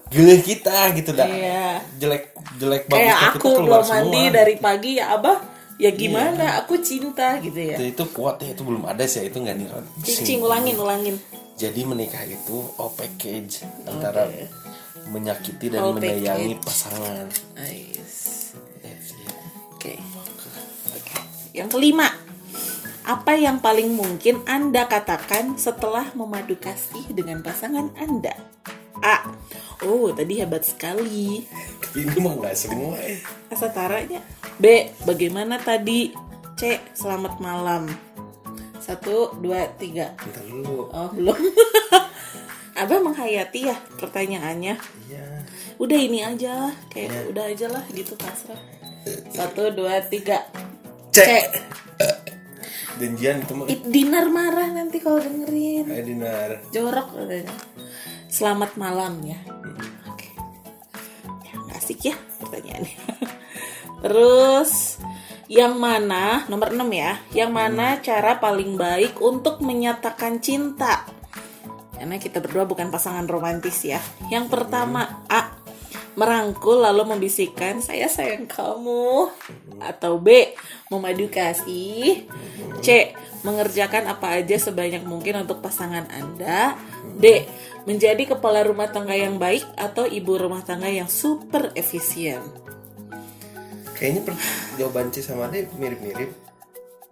geleh 0.09 0.40
kita 0.40 0.76
gitu 0.95 1.11
dah 1.12 1.26
Iya. 1.26 1.66
jelek 1.99 2.25
jelek 2.57 2.83
bagus 2.87 3.00
kayak 3.02 3.19
aku 3.33 3.49
belum 3.59 3.83
semua. 3.83 3.92
mandi 3.99 4.23
dari 4.31 4.54
pagi 4.57 4.90
ya 4.97 5.12
abah 5.12 5.37
ya 5.83 5.91
gimana 5.91 6.62
aku 6.62 6.79
cinta 6.79 7.43
gitu 7.43 7.59
ya 7.59 7.75
itu, 7.75 7.91
itu 7.91 8.05
kuat 8.15 8.39
ya 8.39 8.55
itu 8.55 8.62
belum 8.62 8.87
ada 8.87 9.03
sih 9.03 9.27
itu 9.27 9.43
nggak 9.43 9.57
nih 9.59 9.67
cicing 10.07 10.39
ulangin 10.47 10.79
ulangin 10.79 11.17
jadi 11.59 11.83
menikah 11.83 12.23
itu 12.23 12.71
all 12.79 12.95
package 12.95 13.67
antara 13.91 14.31
menyakiti 15.11 15.67
dan 15.75 15.81
All 15.83 15.95
menyayangi 15.99 16.59
package. 16.59 16.67
pasangan 16.67 17.27
nice 17.59 18.12
That's 18.83 19.15
it. 19.15 19.31
Oke. 19.75 19.95
Oke. 20.95 21.17
Yang 21.55 21.69
kelima, 21.79 22.11
apa 23.07 23.33
yang 23.39 23.62
paling 23.62 23.95
mungkin 23.95 24.43
Anda 24.47 24.91
katakan 24.91 25.59
setelah 25.59 26.11
memadu 26.19 26.59
kasih 26.59 27.07
dengan 27.15 27.43
pasangan 27.43 27.95
Anda? 27.99 28.35
A. 29.03 29.27
Oh, 29.83 30.15
tadi 30.15 30.39
hebat 30.39 30.62
sekali. 30.62 31.43
ini 31.99 32.17
mah 32.23 32.39
nggak 32.39 32.55
semua 32.55 32.95
eh. 33.03 33.19
Setaranya. 33.51 34.23
B. 34.59 34.64
Bagaimana 35.04 35.56
tadi? 35.56 36.12
C. 36.54 36.78
Selamat 36.92 37.38
malam. 37.38 37.88
Satu, 38.78 39.30
dua, 39.38 39.71
tiga. 39.76 40.12
Bentar 40.18 40.44
dulu 40.44 40.90
Oh, 40.90 41.09
belum. 41.11 41.38
Abah 42.82 42.99
menghayati 42.99 43.68
ya 43.68 43.76
pertanyaannya. 43.94 44.75
iya 45.06 45.26
Udah 45.76 45.99
ini 45.99 46.25
aja, 46.25 46.73
kayak 46.88 47.28
udah 47.28 47.44
aja 47.47 47.66
lah 47.68 47.85
gitu 47.90 48.16
pasrah. 48.16 48.59
Satu, 49.28 49.71
dua, 49.71 50.02
tiga. 50.02 50.47
C. 51.11 51.21
C. 51.21 51.30
Janjian 52.92 53.42
itu 53.42 53.52
mah 53.56 53.66
Dinar 53.66 54.26
marah 54.28 54.68
nanti 54.68 55.00
kalau 55.00 55.18
dengerin. 55.18 55.88
kayak 55.88 56.06
dinar 56.06 56.50
Jorok 56.71 57.09
katanya. 57.14 57.54
Selamat 58.28 58.71
malam 58.76 59.21
ya. 59.23 59.38
Oke. 60.06 60.28
Ya, 61.42 61.52
nggak 61.59 61.76
asik 61.76 62.00
ya 62.04 62.16
pertanyaannya. 62.38 62.97
Terus 64.02 64.99
yang 65.47 65.78
mana 65.78 66.44
nomor 66.50 66.75
6 66.75 66.82
ya? 66.90 67.23
Yang 67.30 67.50
mana 67.54 67.87
cara 68.02 68.37
paling 68.42 68.75
baik 68.75 69.23
untuk 69.23 69.62
menyatakan 69.62 70.42
cinta? 70.42 71.06
Karena 71.94 72.18
kita 72.18 72.42
berdua 72.42 72.66
bukan 72.66 72.90
pasangan 72.90 73.30
romantis 73.30 73.87
ya. 73.87 74.02
Yang 74.26 74.50
pertama 74.50 75.23
A 75.30 75.62
merangkul 76.12 76.85
lalu 76.85 77.16
membisikkan 77.16 77.80
saya 77.80 78.04
sayang 78.04 78.44
kamu 78.44 79.32
atau 79.80 80.21
B 80.21 80.52
memadu 80.92 81.32
kasih 81.32 82.28
C 82.85 83.16
mengerjakan 83.42 84.12
apa 84.12 84.38
aja 84.38 84.61
sebanyak 84.61 85.09
mungkin 85.09 85.40
untuk 85.40 85.64
pasangan 85.64 86.04
Anda 86.12 86.76
D 87.16 87.49
menjadi 87.88 88.37
kepala 88.37 88.62
rumah 88.62 88.92
tangga 88.92 89.16
yang 89.16 89.40
baik 89.40 89.64
atau 89.75 90.04
ibu 90.04 90.37
rumah 90.37 90.61
tangga 90.61 90.92
yang 90.92 91.09
super 91.09 91.73
efisien 91.75 92.44
kayaknya 94.02 94.23
per- 94.26 94.42
jawaban 94.75 95.14
C 95.14 95.23
sama 95.23 95.47
D 95.47 95.71
mirip-mirip. 95.78 96.35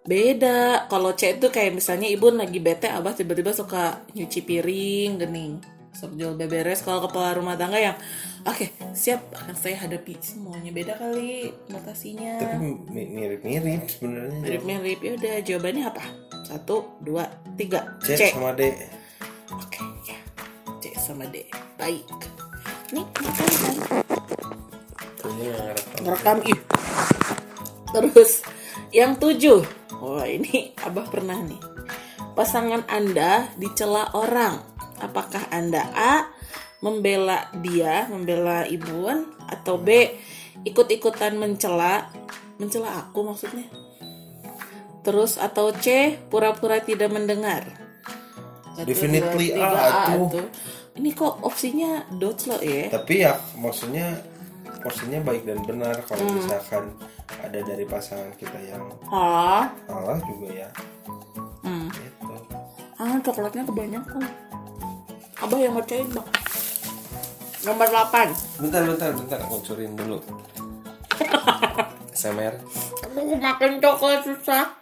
Beda. 0.02 0.90
Kalau 0.90 1.14
C 1.14 1.38
itu 1.38 1.46
kayak 1.46 1.78
misalnya 1.78 2.10
ibu 2.10 2.34
lagi 2.34 2.58
bete 2.58 2.90
abah 2.90 3.14
tiba-tiba 3.14 3.54
suka 3.54 4.02
nyuci 4.10 4.42
piring 4.42 5.22
gening. 5.22 5.62
Sok 5.94 6.18
jual 6.18 6.34
beberes. 6.34 6.82
Kalau 6.82 7.06
kepala 7.06 7.38
rumah 7.38 7.54
tangga 7.54 7.78
yang 7.78 7.94
oke 8.42 8.74
siap 8.90 9.30
akan 9.30 9.54
saya 9.54 9.86
hadapi. 9.86 10.18
Semuanya 10.18 10.74
beda 10.74 10.98
kali 10.98 11.54
notasinya. 11.70 12.42
Tapi 12.42 12.56
mi- 12.90 13.06
mirip-mirip 13.06 13.86
sebenarnya. 13.86 14.40
Mirip-mirip. 14.42 14.98
Ya 14.98 15.10
udah 15.14 15.34
jawabannya 15.46 15.84
apa? 15.86 16.02
Satu 16.42 16.98
dua 16.98 17.30
tiga. 17.54 17.94
C, 18.02 18.18
C. 18.18 18.34
sama 18.34 18.50
D. 18.58 18.66
Oke 19.54 19.78
ya. 20.10 20.18
C 20.82 20.84
sama 20.98 21.24
D. 21.30 21.46
Baik. 21.78 22.02
Nih 22.90 23.06
makan 23.06 23.46
kan? 23.54 23.74
Ngerekam. 25.30 26.02
ngerekam 26.02 26.38
ih 26.48 26.58
terus 27.94 28.42
yang 28.94 29.18
tujuh. 29.18 29.62
Wah 30.00 30.26
ini 30.26 30.72
abah 30.80 31.06
pernah 31.10 31.36
nih. 31.36 31.60
Pasangan 32.32 32.86
anda 32.88 33.50
dicela 33.60 34.10
orang. 34.16 34.62
Apakah 35.00 35.48
anda 35.52 35.88
A 35.96 36.28
membela 36.80 37.48
dia 37.60 38.08
membela 38.08 38.64
ibuan 38.68 39.28
atau 39.48 39.76
B 39.76 40.16
ikut-ikutan 40.64 41.36
mencela? 41.36 42.08
Mencela 42.60 42.92
aku 43.08 43.24
maksudnya. 43.24 43.68
Terus 45.00 45.40
atau 45.40 45.72
C 45.72 46.16
pura-pura 46.28 46.80
tidak 46.84 47.08
mendengar? 47.08 47.64
Satu, 48.76 48.84
Definitely 48.88 49.52
dua, 49.56 49.68
tiga, 49.72 50.12
A, 50.12 50.16
tuh. 50.28 50.48
ini 51.00 51.10
kok 51.16 51.40
opsinya 51.40 52.04
dots 52.16 52.48
lo 52.48 52.60
ya? 52.60 52.92
Tapi 52.92 53.24
ya 53.24 53.36
maksudnya 53.56 54.20
porsinya 54.80 55.20
baik 55.20 55.44
dan 55.44 55.60
benar 55.60 55.96
kalau 56.02 56.24
Hmm. 56.24 56.36
misalkan 56.36 56.84
ada 57.38 57.58
dari 57.60 57.84
pasangan 57.84 58.32
kita 58.34 58.58
yang 58.58 58.82
ah 59.06 59.68
salah 59.84 60.18
juga 60.20 60.48
ya 60.50 60.68
hmm. 61.62 61.88
gitu 61.90 62.34
Ah, 62.96 63.16
coklatnya 63.16 63.64
kebanyakan. 63.64 64.20
Abah 65.40 65.56
yang 65.56 65.72
ngerjain, 65.72 66.04
Bang. 66.12 66.28
Nomor 67.64 67.88
8. 67.88 68.28
bentar 68.60 68.84
bentar 68.84 69.08
bentar 69.12 69.40
ngucurin 69.48 69.96
dulu 69.96 70.20
SMR 72.12 72.60
Aduh, 73.04 73.36
makan 73.36 73.80
coklat 73.80 74.20
susah. 74.20 74.79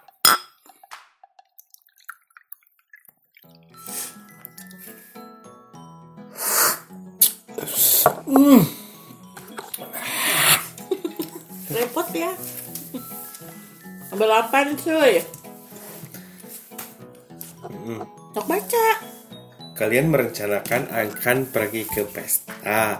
8 14.29 14.77
cuy. 14.77 15.15
Sok 18.31 18.47
baca. 18.47 18.89
kalian 19.73 20.11
merencanakan 20.11 20.91
akan 20.91 21.55
pergi 21.55 21.87
ke 21.87 22.03
pesta, 22.11 22.99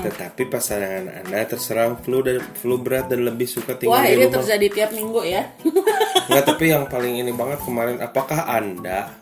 tetapi 0.00 0.48
pasangan 0.48 1.04
anda 1.20 1.44
terserang 1.44 2.00
flu 2.00 2.24
dan 2.24 2.40
flu 2.56 2.80
berat 2.80 3.12
dan 3.12 3.28
lebih 3.28 3.44
suka 3.44 3.76
tinggal 3.76 4.00
Wah 4.00 4.08
di 4.08 4.16
ini 4.16 4.24
rumah. 4.24 4.40
terjadi 4.40 4.66
tiap 4.72 4.90
minggu 4.96 5.20
ya. 5.20 5.52
Nggak, 6.32 6.44
tapi 6.48 6.72
yang 6.72 6.88
paling 6.88 7.20
ini 7.20 7.28
banget 7.28 7.60
kemarin, 7.60 8.00
apakah 8.00 8.48
anda 8.48 9.12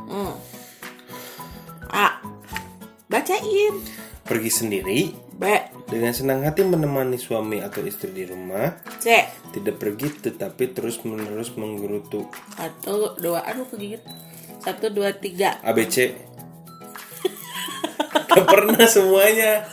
Hmm. 0.00 0.32
A. 1.92 2.24
Bacain. 3.04 3.74
pergi 4.24 4.48
sendiri 4.48 4.98
B. 5.36 5.44
dengan 5.86 6.10
senang 6.10 6.42
hati 6.42 6.66
menemani 6.66 7.14
suami 7.14 7.62
atau 7.62 7.86
istri 7.86 8.10
di 8.10 8.26
rumah, 8.26 8.74
C. 8.98 9.22
tidak 9.54 9.78
pergi 9.78 10.10
tetapi 10.18 10.74
terus 10.74 10.98
menerus 11.06 11.54
menggerutu 11.54 12.26
Satu, 12.58 13.14
dua, 13.22 13.46
aduh 13.46 13.66
kegigit. 13.70 14.02
Satu, 14.66 14.90
dua, 14.90 15.14
tiga. 15.14 15.62
ABC. 15.62 16.10
Pernah 18.36 18.84
semuanya, 18.84 19.64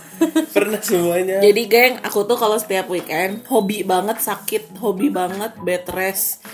pernah 0.56 0.80
semuanya. 0.80 1.42
Jadi 1.44 1.62
geng, 1.68 2.00
aku 2.00 2.24
tuh 2.24 2.38
kalau 2.40 2.56
setiap 2.56 2.88
weekend 2.88 3.44
hobi 3.50 3.84
banget 3.84 4.22
sakit, 4.24 4.80
hobi 4.80 5.10
banget 5.12 5.52
bed 5.66 5.84
rest. 5.92 6.46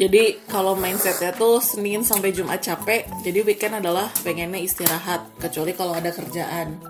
Jadi 0.00 0.40
kalau 0.48 0.72
mindsetnya 0.80 1.36
tuh 1.36 1.60
Senin 1.60 2.00
sampai 2.00 2.32
Jumat 2.32 2.64
capek, 2.64 3.04
jadi 3.20 3.44
weekend 3.44 3.84
adalah 3.84 4.08
pengennya 4.24 4.56
istirahat, 4.56 5.28
kecuali 5.36 5.76
kalau 5.76 5.92
ada 5.92 6.08
kerjaan. 6.08 6.80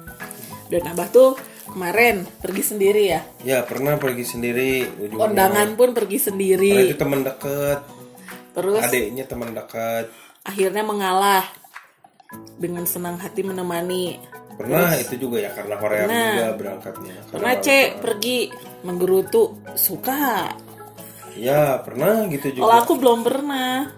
Dan 0.70 0.86
abah 0.86 1.10
tuh 1.10 1.34
kemarin 1.70 2.16
pergi 2.38 2.62
sendiri 2.64 3.02
ya, 3.08 3.20
Ya 3.40 3.58
pernah 3.62 3.96
pergi 3.96 4.24
sendiri. 4.24 4.84
ujungnya. 4.98 5.20
kondangan 5.24 5.68
pun 5.72 5.88
pergi 5.90 6.16
Karena 6.16 6.18
itu 6.18 6.26
sendiri. 6.26 6.70
teman 6.94 7.20
dekat, 7.20 7.78
Terus 8.52 8.80
adiknya 8.82 9.24
teman 9.24 9.48
dekat. 9.50 10.04
akhirnya 10.42 10.82
mengalah 10.82 11.44
dengan 12.56 12.84
senang 12.84 13.16
hati 13.16 13.40
menemani. 13.40 14.18
Pernah 14.54 14.92
itu 14.94 15.16
juga 15.16 15.40
ya 15.40 15.50
karena 15.50 15.74
Korea 15.74 16.04
Pernah. 16.04 16.30
juga 16.30 16.46
berangkatnya. 16.54 17.14
Pernah 17.26 17.50
Karena- 17.50 17.64
cek 17.64 17.86
pergi 17.98 18.36
menggerutu 18.82 19.42
suka. 19.72 20.46
Ya 21.32 21.78
pernah 21.78 22.26
gitu 22.26 22.50
Kalau 22.54 22.68
juga. 22.68 22.80
aku 22.80 22.92
belum 22.94 23.18
pernah. 23.20 23.88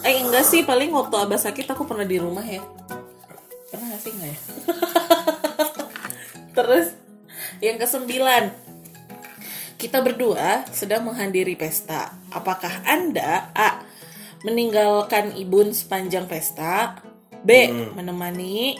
Eh 0.00 0.14
enggak 0.18 0.42
sih, 0.42 0.62
paling 0.62 0.88
waktu 0.90 1.14
abah 1.16 1.36
sakit 1.36 1.64
aku 1.68 1.84
pernah 1.84 2.02
di 2.02 2.16
rumah 2.16 2.42
ya. 2.42 2.58
Pernah 3.68 3.84
gak 3.88 4.00
sih 4.00 4.10
enggak 4.10 4.28
ya? 4.28 4.38
Terus 6.56 6.86
yang 7.58 7.76
kesembilan, 7.78 8.54
kita 9.78 10.02
berdua 10.02 10.66
sedang 10.74 11.06
menghadiri 11.06 11.54
pesta. 11.54 12.10
Apakah 12.34 12.82
anda 12.82 13.50
a 13.54 13.82
meninggalkan 14.42 15.34
ibun 15.38 15.70
sepanjang 15.74 16.26
pesta, 16.26 16.98
b 17.42 17.70
menemani, 17.94 18.78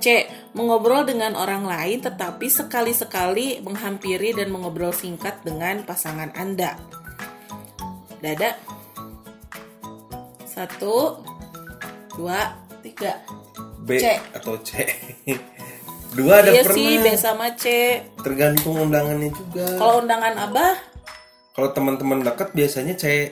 c 0.00 0.28
mengobrol 0.52 1.08
dengan 1.08 1.32
orang 1.36 1.64
lain 1.64 2.04
tetapi 2.04 2.48
sekali-sekali 2.48 3.64
menghampiri 3.64 4.36
dan 4.36 4.52
mengobrol 4.52 4.92
singkat 4.92 5.40
dengan 5.44 5.80
pasangan 5.84 6.32
anda. 6.36 6.76
Dada. 8.20 8.56
Satu, 10.48 11.20
dua, 12.16 12.56
tiga. 12.80 13.20
B 13.84 14.00
C. 14.00 14.16
atau 14.32 14.56
C. 14.64 14.80
Dua 16.14 16.40
ada 16.40 16.50
iya 16.54 16.62
pernah. 16.62 16.78
sih, 16.78 16.90
B 17.02 17.06
sama 17.18 17.46
C. 17.58 17.64
Tergantung 18.22 18.78
undangannya 18.80 19.34
juga. 19.34 19.66
Kalau 19.74 19.94
undangan 20.00 20.34
abah, 20.46 20.74
Kalau 21.54 21.70
teman-teman 21.70 22.22
dekat 22.22 22.50
biasanya 22.50 22.94
C. 22.94 23.30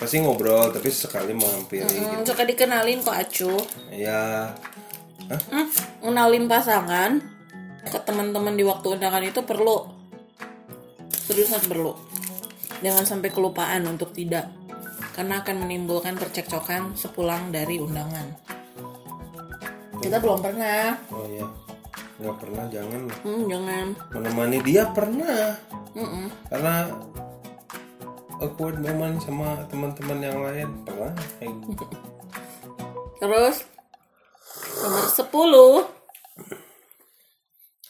Pasti 0.00 0.20
ngobrol 0.20 0.72
tapi 0.72 0.88
sekali 0.88 1.36
menghampiri. 1.36 1.84
hmm, 1.84 2.24
suka 2.24 2.44
dikenalin 2.44 3.04
kok 3.04 3.12
acu. 3.16 3.52
Ya 3.92 4.52
Hmm, 5.24 5.68
ngenalin 6.04 6.44
pasangan 6.44 7.16
ke 7.84 7.98
teman-teman 8.04 8.56
di 8.56 8.64
waktu 8.64 8.96
undangan 8.96 9.24
itu 9.24 9.40
perlu. 9.40 9.88
Seriusan 11.24 11.64
perlu. 11.64 11.96
Jangan 12.84 13.04
sampai 13.04 13.32
kelupaan 13.32 13.88
untuk 13.88 14.12
tidak. 14.12 14.52
Karena 15.16 15.40
akan 15.40 15.64
menimbulkan 15.64 16.20
percekcokan 16.20 16.92
sepulang 16.92 17.48
dari 17.48 17.80
undangan. 17.80 18.36
Kita 20.04 20.20
belum 20.20 20.38
pernah. 20.38 20.92
Oh 21.08 21.24
ya, 21.26 21.46
nggak 22.20 22.36
pernah 22.36 22.64
jangan 22.68 23.00
Hmm, 23.24 23.42
jangan. 23.48 23.86
menemani 24.12 24.58
dia 24.60 24.84
pernah 24.92 25.56
Mm-mm. 25.94 26.26
karena 26.46 26.92
awkward 28.36 28.76
moment 28.78 29.16
sama 29.18 29.64
teman-teman 29.66 30.18
yang 30.20 30.38
lain 30.42 30.68
pernah 30.84 31.12
kayak 31.38 31.54
gitu. 31.64 31.84
Terus 33.24 33.56
nomor 34.84 35.06
10 35.08 35.88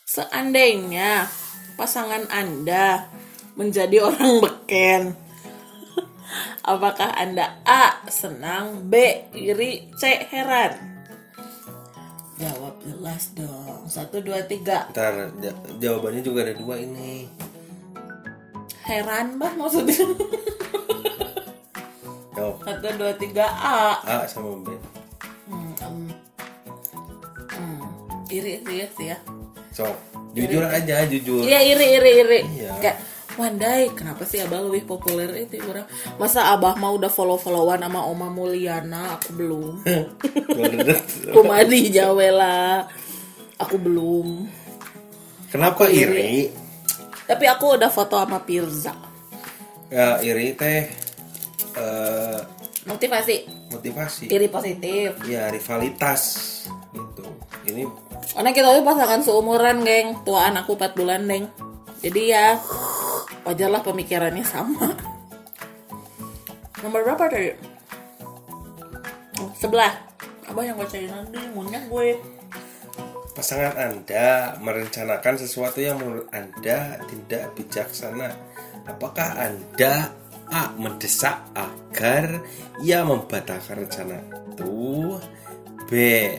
Seandainya 0.07 1.27
pasangan 1.75 2.31
Anda 2.31 3.11
menjadi 3.59 3.99
orang 4.05 4.39
beken 4.39 5.03
Apakah 6.71 7.19
Anda 7.19 7.59
A. 7.67 7.99
Senang 8.07 8.87
B. 8.87 8.95
Iri 9.35 9.91
C. 9.99 10.23
Heran 10.31 10.94
Jawab 12.35 12.75
jelas 12.81 13.31
dong 13.33 13.87
Satu, 13.87 14.19
dua, 14.19 14.43
tiga 14.43 14.91
Ntar 14.91 15.31
ja- 15.39 15.55
jawabannya 15.79 16.19
juga 16.21 16.43
ada 16.43 16.55
dua 16.55 16.75
ini. 16.77 17.31
Heran 18.83 19.39
bah 19.39 19.55
maksudnya 19.55 19.95
Jawab 22.35 22.57
Satu, 22.61 22.87
dua, 22.97 23.13
tiga 23.15 23.47
A 23.47 24.03
A 24.03 24.17
sama 24.25 24.59
B. 24.61 24.75
hmm, 25.47 25.71
em, 25.79 25.97
hmm, 27.49 27.83
Iri 28.29 28.53
sih 28.61 28.77
ya 28.77 28.89
sih 28.91 29.07
ya 29.09 29.19
So, 29.71 29.87
jujur 30.33 30.63
aja, 30.63 31.03
jujur. 31.05 31.43
Iya 31.43 31.59
iri 31.65 31.87
iri 31.93 32.13
iri. 32.17 32.41
Iya. 32.57 32.79
Kayak 32.79 32.97
Wandai, 33.35 33.91
kenapa 33.99 34.23
sih 34.23 34.39
abah 34.39 34.63
lebih 34.63 34.87
populer 34.87 35.27
itu 35.43 35.59
orang? 35.67 35.91
Masa 36.23 36.55
abah 36.55 36.79
mah 36.79 36.95
udah 36.95 37.11
follow 37.11 37.35
followan 37.35 37.83
sama 37.83 38.07
Oma 38.07 38.31
Mulyana, 38.31 39.19
aku 39.19 39.35
belum. 39.35 39.83
Kumadi 41.35 41.91
Jawela, 41.91 42.87
aku 43.59 43.75
belum. 43.75 44.47
Kenapa 45.51 45.91
iri? 45.91 46.47
Tapi 47.27 47.45
aku 47.51 47.75
udah 47.75 47.91
foto 47.91 48.23
sama 48.23 48.39
Pirza. 48.47 48.95
Ya 49.91 50.19
iri 50.23 50.55
teh 50.55 50.91
eh, 51.75 52.39
Motivasi, 52.85 53.37
motivasi. 53.73 54.25
iri 54.31 54.47
positif. 54.47 55.17
Ya 55.27 55.51
rivalitas 55.51 56.23
gitu. 56.93 57.25
Ini 57.67 57.83
Karena 58.35 58.51
kita 58.51 58.69
tuh 58.75 58.85
pasangan 58.85 59.21
seumuran, 59.23 59.83
geng. 59.83 60.23
Tuaan 60.23 60.55
aku 60.59 60.75
4 60.77 60.95
bulan, 60.99 61.25
geng. 61.25 61.47
Jadi 62.05 62.35
ya, 62.37 62.59
wajarlah 63.45 63.85
pemikirannya 63.85 64.43
sama. 64.43 64.97
Nomor 66.81 67.01
berapa 67.05 67.29
tadi? 67.29 67.53
Sebelah. 69.57 69.93
Abah 70.45 70.65
yang 70.65 70.77
bacain 70.77 71.09
nanti, 71.09 71.41
munyah 71.57 71.85
gue. 71.89 72.21
pasangan 73.35 73.75
Anda 73.75 74.55
merencanakan 74.63 75.35
sesuatu 75.43 75.83
yang 75.83 75.99
menurut 75.99 76.31
Anda 76.31 77.03
tidak 77.11 77.57
bijaksana. 77.59 78.31
Apakah 78.87 79.35
Anda 79.41 80.15
A. 80.55 80.71
mendesak 80.79 81.43
agar 81.57 82.45
ia 82.79 83.03
membatalkan 83.03 83.89
rencana 83.89 84.23
itu? 84.23 85.19
B. 85.91 85.93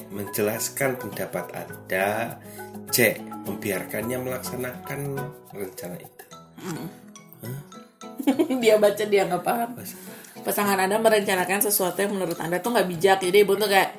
Menjelaskan 0.07 0.95
pendapat 0.95 1.51
Anda? 1.51 2.39
C. 2.93 3.19
Membiarkannya 3.43 4.17
melaksanakan 4.23 4.99
rencana 5.51 5.97
itu. 5.99 6.24
dia 8.61 8.75
baca 8.81 9.03
dia 9.05 9.23
nggak 9.27 9.43
paham. 9.45 9.69
Pasangan 10.45 10.77
Anda 10.77 11.01
merencanakan 11.01 11.59
sesuatu 11.61 11.97
yang 12.05 12.13
menurut 12.13 12.37
Anda 12.37 12.61
tuh 12.61 12.73
nggak 12.73 12.87
bijak. 12.89 13.17
Jadi 13.25 13.37
ibu 13.41 13.53
tuh 13.57 13.69
kayak, 13.69 13.97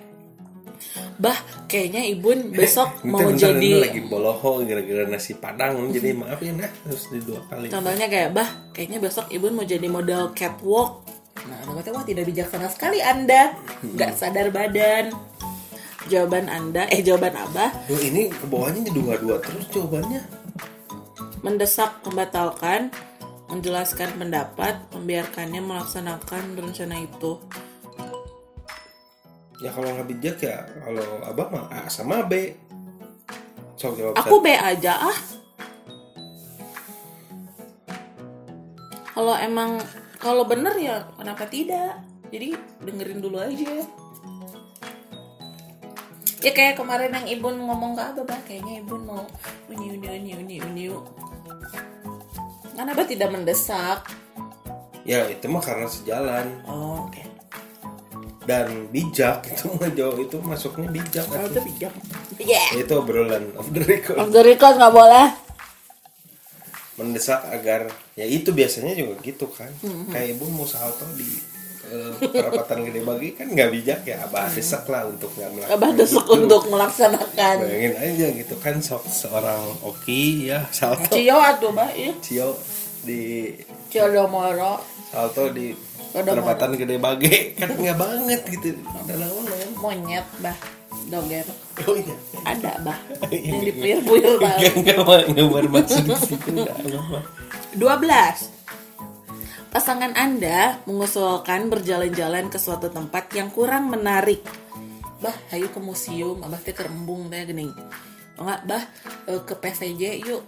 bah, 1.19 1.39
kayaknya 1.67 2.07
ibu 2.07 2.31
besok 2.55 3.01
mau 3.11 3.23
bentar, 3.23 3.51
jadi 3.51 3.71
lagi 3.83 4.01
boloho 4.07 4.63
gara-gara 4.63 5.05
nasi 5.11 5.35
padang 5.35 5.89
jadi 5.91 6.13
maaf 6.13 6.39
ya 6.45 6.53
nah 6.53 6.69
harus 6.69 7.09
di 7.09 7.19
dua 7.25 7.41
kali 7.49 7.67
Contohnya 7.73 8.07
kayak, 8.07 8.31
bah, 8.31 8.49
kayaknya 8.71 8.99
besok 9.03 9.27
ibu 9.33 9.51
mau 9.51 9.67
jadi 9.67 9.87
model 9.91 10.31
catwalk. 10.37 11.03
Nah, 11.47 11.63
berarti 11.71 11.91
wah 11.95 12.03
tidak 12.03 12.25
bijaksana 12.27 12.67
sekali 12.71 12.99
Anda, 13.03 13.55
nggak 13.83 14.13
sadar 14.19 14.51
badan. 14.51 15.15
Jawaban 16.07 16.47
Anda, 16.47 16.87
eh 16.87 17.03
jawaban 17.03 17.35
Abah, 17.35 17.75
Duh, 17.91 17.99
ini 17.99 18.31
ke 18.31 18.47
bawahnya 18.47 18.95
dua-dua 18.95 19.43
terus 19.43 19.67
jawabannya 19.75 20.23
mendesak 21.41 22.01
membatalkan, 22.05 22.93
menjelaskan 23.49 24.17
pendapat, 24.17 24.81
membiarkannya 24.93 25.61
melaksanakan 25.61 26.57
rencana 26.57 27.03
itu. 27.03 27.41
Ya 29.57 29.73
kalau 29.73 29.89
nggak 29.89 30.09
bijak 30.13 30.37
ya 30.45 30.69
kalau 30.85 31.05
abah 31.25 31.49
mah 31.49 31.65
A 31.73 31.81
sama 31.89 32.25
B. 32.29 32.53
Sok 33.77 33.97
jawab 33.97 34.17
Aku 34.21 34.41
B 34.45 34.53
aja 34.53 35.01
ah. 35.01 35.19
Kalau 39.17 39.33
emang 39.41 39.81
kalau 40.21 40.45
bener 40.45 40.77
ya 40.77 41.09
kenapa 41.17 41.49
tidak? 41.49 42.05
Jadi 42.29 42.53
dengerin 42.85 43.21
dulu 43.25 43.41
aja. 43.41 43.81
Ya 46.47 46.55
kayak 46.55 46.79
kemarin 46.79 47.11
yang 47.11 47.27
ibu 47.29 47.51
ngomong 47.51 47.99
ke 47.99 48.03
abah, 48.05 48.23
bah, 48.25 48.39
kayaknya 48.47 48.79
ibu 48.79 48.95
mau 48.97 49.27
uniu 49.67 49.99
uniu 49.99 50.15
uniu 50.15 50.37
uniu 50.39 50.61
uniu. 50.65 50.97
Kan 52.71 52.87
abah 52.87 53.03
tidak 53.03 53.31
mendesak. 53.31 54.07
ya 55.03 55.23
itu 55.25 55.47
mah 55.47 55.59
karena 55.61 55.87
sejalan 55.87 56.47
Oh, 56.65 57.07
oke. 57.07 57.23
dan 58.43 58.91
bijak 58.91 59.43
itu 59.45 59.71
mah 59.79 59.87
jauh 59.89 60.19
itu 60.19 60.37
masuknya 60.41 60.87
bijak 60.89 61.27
atuh. 61.27 61.47
itu 61.49 61.61
bijak. 61.65 61.93
Yeah. 62.39 62.67
itu 62.77 62.91
obrolan 62.93 63.51
off 63.55 63.71
the 63.71 63.83
record 63.83 64.19
Off 64.19 64.31
the 64.31 64.43
record 64.43 64.75
nggak 64.77 64.91
boleh. 64.93 65.27
mendesak 66.97 67.43
agar 67.47 67.87
ya 68.15 68.25
itu 68.25 68.51
biasanya 68.51 68.95
juga 68.95 69.15
gitu 69.21 69.47
kan 69.47 69.69
Mm-hmm. 69.79 70.11
kayak 70.11 70.29
ibu 70.33 70.45
mau 70.49 70.65
salto 70.65 71.05
di 71.13 71.29
perapatan 72.19 72.79
gede 72.85 73.01
bagi 73.03 73.29
kan 73.33 73.47
nggak 73.47 73.71
bijak 73.71 74.01
ya 74.03 74.17
abah 74.27 74.51
desak 74.51 74.85
lah 74.87 75.07
untuk 75.07 75.31
nggak 75.35 75.51
melakukan 75.53 75.75
Mm-hmm. 75.77 75.83
Abah 75.83 75.91
desek 75.95 76.25
itu. 76.25 76.33
untuk 76.35 76.63
melaksanakan. 76.67 77.55
bayangin 77.63 77.95
aja 77.97 78.27
gitu 78.35 78.55
kan 78.59 78.75
sok 78.79 79.05
seorang 79.07 79.63
oki 79.83 80.51
ya 80.51 80.67
salto 80.71 81.11
Cio 81.11 81.37
atuh, 81.37 81.71
bah, 81.71 81.91
iya. 81.93 82.13
cio 82.21 82.55
di 83.03 83.55
Cio 83.89 84.07
Domoro. 84.09 84.83
salto 85.07 85.51
di 85.51 85.71
perapatan 86.13 86.75
gede 86.75 86.97
bage 86.97 87.55
kan 87.61 87.71
nggak 87.73 87.97
banget 87.97 88.41
gitu 88.49 88.75
dalam 89.05 89.31
Monyet, 89.77 90.25
bah. 90.41 90.57
Doger. 91.07 91.45
oh 91.87 91.95
iya 91.95 92.17
Ada, 92.43 92.81
bah. 92.83 92.99
Yang 93.31 93.71
dipuyur-puyur 93.71 94.41
tahu. 94.41 94.59
Nggak, 94.59 94.75
nggak 94.81 94.97
mau 95.05 95.15
nggak 95.21 95.49
bermaksud 95.53 96.03
di 96.03 96.35
nggak, 96.57 96.77
nggak 96.83 97.03
mau. 97.05 97.21
12. 97.77 98.56
Pasangan 99.73 100.13
Anda 100.17 100.81
mengusulkan 100.89 101.69
berjalan-jalan 101.69 102.49
ke 102.49 102.59
suatu 102.59 102.89
tempat 102.89 103.29
yang 103.37 103.53
kurang 103.53 103.93
menarik. 103.93 104.41
Bah, 105.21 105.35
ayo 105.53 105.69
ke 105.73 105.81
museum, 105.81 106.41
abah 106.45 106.61
teh 106.61 106.77
kerembung 106.77 107.29
teh 107.33 107.45
geuning. 107.45 107.73
Oh 108.37 108.45
enggak, 108.45 108.61
bah, 108.69 108.85
ke 109.45 109.55
PVJ 109.57 110.21
yuk. 110.25 110.45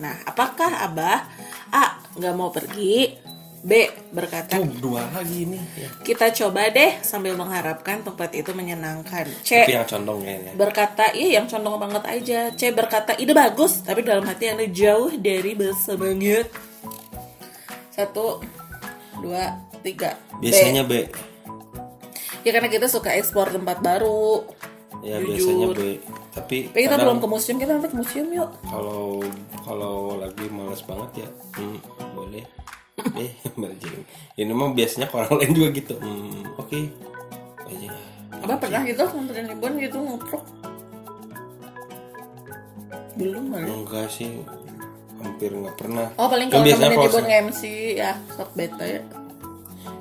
Nah, 0.00 0.12
apakah 0.28 0.84
abah 0.84 1.28
A. 1.72 2.00
nggak 2.16 2.34
mau 2.36 2.48
pergi 2.48 3.26
B. 3.66 3.72
berkata 4.14 4.62
tuh 4.62 4.70
dua 4.78 5.02
lagi 5.10 5.42
nih 5.42 5.58
ya. 5.74 5.88
kita 6.06 6.30
coba 6.30 6.70
deh 6.70 7.02
sambil 7.02 7.34
mengharapkan 7.34 7.98
tempat 8.06 8.30
itu 8.38 8.54
menyenangkan 8.54 9.26
C. 9.42 9.66
tapi 9.66 9.74
yang 9.74 9.88
condong 9.90 10.22
kayaknya 10.22 10.52
berkata 10.54 11.04
iya 11.18 11.42
yang 11.42 11.50
condong 11.50 11.74
banget 11.74 12.04
aja 12.06 12.40
C 12.54 12.70
berkata 12.70 13.18
ide 13.18 13.34
bagus 13.34 13.82
tapi 13.82 14.06
dalam 14.06 14.22
hati 14.22 14.54
anda 14.54 14.70
jauh 14.70 15.10
dari 15.18 15.58
bersemangat 15.58 16.46
satu 17.90 18.38
dua 19.20 19.58
tiga. 19.80 20.18
B. 20.38 20.48
biasanya 20.48 20.82
B. 20.84 21.08
Ya 22.46 22.50
karena 22.54 22.70
kita 22.70 22.86
suka 22.86 23.14
ekspor 23.14 23.50
tempat 23.50 23.82
baru. 23.82 24.46
Ya 25.04 25.20
Jujur. 25.20 25.30
biasanya 25.32 25.66
B. 25.72 25.80
Tapi 26.36 26.56
tapi 26.70 26.80
kita 26.84 26.96
belum 27.00 27.18
ke 27.18 27.26
museum 27.28 27.56
kita 27.56 27.70
nanti 27.76 27.88
ke 27.88 27.96
museum 27.96 28.28
yuk. 28.32 28.50
Kalau 28.68 29.24
kalau 29.64 30.20
lagi 30.20 30.46
males 30.52 30.82
banget 30.84 31.26
ya 31.26 31.28
hmm, 31.60 31.78
boleh. 32.14 32.44
Eh 33.16 33.32
merjing 33.60 34.02
ini 34.40 34.52
mah 34.56 34.72
biasanya 34.72 35.06
ke 35.08 35.14
orang 35.20 35.36
lain 35.36 35.52
juga 35.52 35.68
gitu. 35.76 35.94
Hmm, 36.00 36.42
oke. 36.56 36.80
Aja. 37.68 37.88
Abah 38.40 38.56
pernah 38.56 38.80
gitu 38.84 39.04
nganterin 39.04 39.52
ibu 39.52 39.66
gitu 39.80 39.96
ngutruk 40.00 40.44
belum 43.16 43.44
kali 43.48 43.68
enggak 43.72 44.06
sih 44.12 44.28
hampir 45.18 45.50
nggak 45.50 45.76
pernah 45.76 46.08
oh 46.14 46.28
paling 46.28 46.48
kalau 46.48 46.64
biasanya 46.64 46.94
ibu 46.94 47.08
kalau- 47.08 47.24
nge-MC 47.24 47.62
ya 47.96 48.12
sok 48.32 48.50
bete 48.52 48.86
ya 48.86 49.02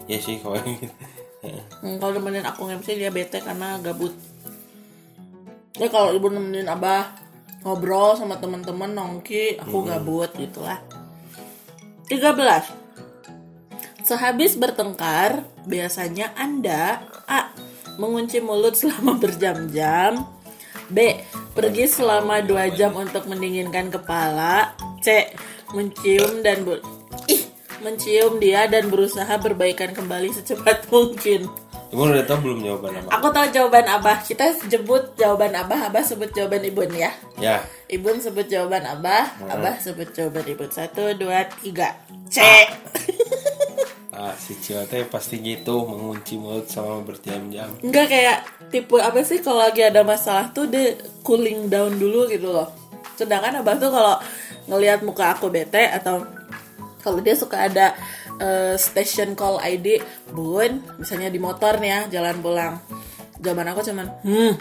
ya 0.05 0.17
sih 0.19 0.37
kalau 0.39 0.59
gitu 0.61 0.91
Ya. 1.45 1.61
Hmm, 1.77 2.01
kalau 2.01 2.17
nemenin 2.17 2.41
aku 2.41 2.65
MC 2.65 2.97
dia 2.97 3.13
bete 3.13 3.37
karena 3.37 3.77
gabut. 3.77 4.09
Ya 5.77 5.93
kalau 5.93 6.09
ibu 6.09 6.33
nemenin 6.33 6.65
abah 6.65 7.13
ngobrol 7.61 8.17
sama 8.17 8.41
teman-teman 8.41 8.89
nongki, 8.89 9.61
aku 9.61 9.85
gabut 9.85 10.33
gitulah. 10.33 10.81
13. 12.09 12.65
Sehabis 14.01 14.57
bertengkar, 14.57 15.45
biasanya 15.69 16.33
Anda 16.33 17.05
A. 17.25 17.53
Mengunci 18.01 18.41
mulut 18.41 18.73
selama 18.73 19.13
berjam-jam 19.21 20.25
B. 20.89 21.21
Pergi 21.53 21.85
selama 21.85 22.41
2 22.41 22.73
jam 22.73 22.97
untuk 22.97 23.29
mendinginkan 23.29 23.93
kepala 23.93 24.73
C. 24.99 25.31
Mencium 25.71 26.39
dan 26.39 26.61
ber- 26.61 26.83
Ih, 27.25 27.41
mencium 27.79 28.37
dia 28.37 28.65
dan 28.65 28.87
berusaha 28.87 29.31
berbaikan 29.35 29.91
kembali 29.91 30.31
secepat 30.31 30.85
mungkin. 30.93 31.49
ibu 31.87 32.01
udah 32.01 32.23
tahu 32.23 32.39
belum 32.43 32.59
jawaban 32.61 32.91
apa 32.97 33.09
Aku 33.13 33.27
tahu 33.29 33.45
jawaban 33.49 33.85
Abah. 33.87 34.17
Kita 34.19 34.43
jemput 34.65 35.15
jawaban 35.15 35.53
Abah, 35.53 35.87
Abah 35.87 36.01
sebut 36.01 36.27
jawaban 36.29 36.61
Ibun 36.61 36.91
ya. 36.91 37.11
ya 37.37 37.61
Ibun 37.87 38.19
sebut 38.19 38.45
jawaban 38.45 38.83
Abah, 38.83 39.31
Abah 39.45 39.75
sebut 39.77 40.11
jawaban 40.11 40.43
Ibun. 40.45 40.67
Satu, 40.67 41.13
dua, 41.13 41.47
tiga. 41.55 41.95
C. 42.27 42.41
ah 44.11 44.31
si 44.33 44.55
Cio 44.55 44.79
teh 44.85 45.03
pasti 45.03 45.37
gitu 45.37 45.83
mengunci 45.83 46.35
mulut 46.35 46.63
selama 46.65 47.03
berjam-jam 47.05 47.67
Enggak 47.79 48.07
kayak 48.07 48.37
tipe 48.69 48.95
apa 48.95 49.19
sih 49.21 49.39
kalau 49.39 49.59
lagi 49.59 49.83
ada 49.83 50.01
masalah 50.01 50.47
tuh 50.49 50.65
dia 50.65 50.95
cooling 51.19 51.67
down 51.67 51.91
dulu 51.93 52.23
gitu 52.25 52.47
loh. 52.49 52.71
Sedangkan 53.13 53.59
Abah 53.59 53.75
tuh 53.75 53.87
kalau 53.87 54.15
ngelihat 54.65 55.05
muka 55.05 55.37
aku 55.37 55.49
bete 55.49 55.89
atau 55.89 56.25
kalau 57.05 57.21
dia 57.21 57.37
suka 57.37 57.69
ada 57.69 57.93
eh, 58.41 58.73
station 58.81 59.37
call 59.37 59.61
ID, 59.61 60.01
bun, 60.33 60.81
misalnya 60.97 61.29
di 61.29 61.37
motor 61.37 61.77
nih 61.77 61.89
ya 61.89 61.99
jalan 62.19 62.41
pulang. 62.41 62.73
Jawaban 63.37 63.69
aku 63.69 63.85
cuman, 63.85 64.07
hmm, 64.25 64.53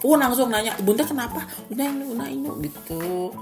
uh 0.00 0.16
langsung 0.16 0.48
nanya, 0.48 0.72
bunda 0.80 1.04
kenapa? 1.04 1.44
Udah 1.68 1.84
ini, 1.84 2.04
udah 2.08 2.28
ini 2.30 2.48
gitu. 2.64 3.36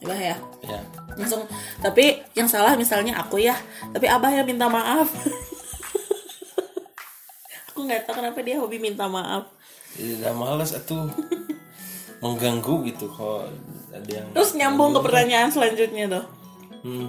Abah 0.00 0.16
ya, 0.16 0.36
ya 0.64 0.80
langsung. 1.18 1.44
Tapi 1.82 2.24
yang 2.32 2.48
salah 2.48 2.78
misalnya 2.78 3.20
aku 3.20 3.42
ya, 3.42 3.58
tapi 3.90 4.06
abah 4.06 4.32
yang 4.32 4.46
minta 4.46 4.70
maaf. 4.70 5.10
aku 7.74 7.78
nggak 7.84 8.06
tahu 8.06 8.22
kenapa 8.22 8.38
dia 8.40 8.56
hobi 8.56 8.78
minta 8.78 9.10
maaf. 9.10 9.50
udah 9.98 10.32
males 10.32 10.70
atuh 10.70 11.10
mengganggu 12.22 12.86
gitu 12.86 13.10
kalau 13.10 13.50
ada 13.90 14.10
yang 14.10 14.26
Terus 14.32 14.50
nyambung 14.56 14.96
ke 14.96 15.00
pertanyaan 15.02 15.50
selanjutnya 15.50 16.04
tuh. 16.08 16.24
hmm, 16.86 17.08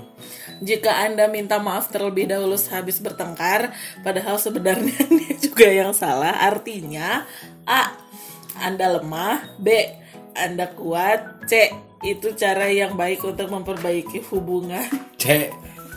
Jika 0.61 0.91
Anda 1.07 1.31
minta 1.31 1.57
maaf 1.57 1.89
terlebih 1.89 2.27
dahulu 2.27 2.57
habis 2.69 2.99
bertengkar, 2.99 3.71
padahal 4.01 4.37
sebenarnya 4.37 4.97
dia 5.19 5.33
juga 5.39 5.67
yang 5.69 5.93
salah, 5.95 6.37
artinya 6.41 7.25
A. 7.65 7.95
Anda 8.61 8.99
lemah, 8.99 9.57
B. 9.57 9.67
Anda 10.35 10.69
kuat, 10.75 11.47
C. 11.47 11.71
Itu 12.01 12.33
cara 12.33 12.65
yang 12.67 12.97
baik 12.97 13.23
untuk 13.23 13.47
memperbaiki 13.47 14.25
hubungan. 14.33 14.85
C 15.21 15.49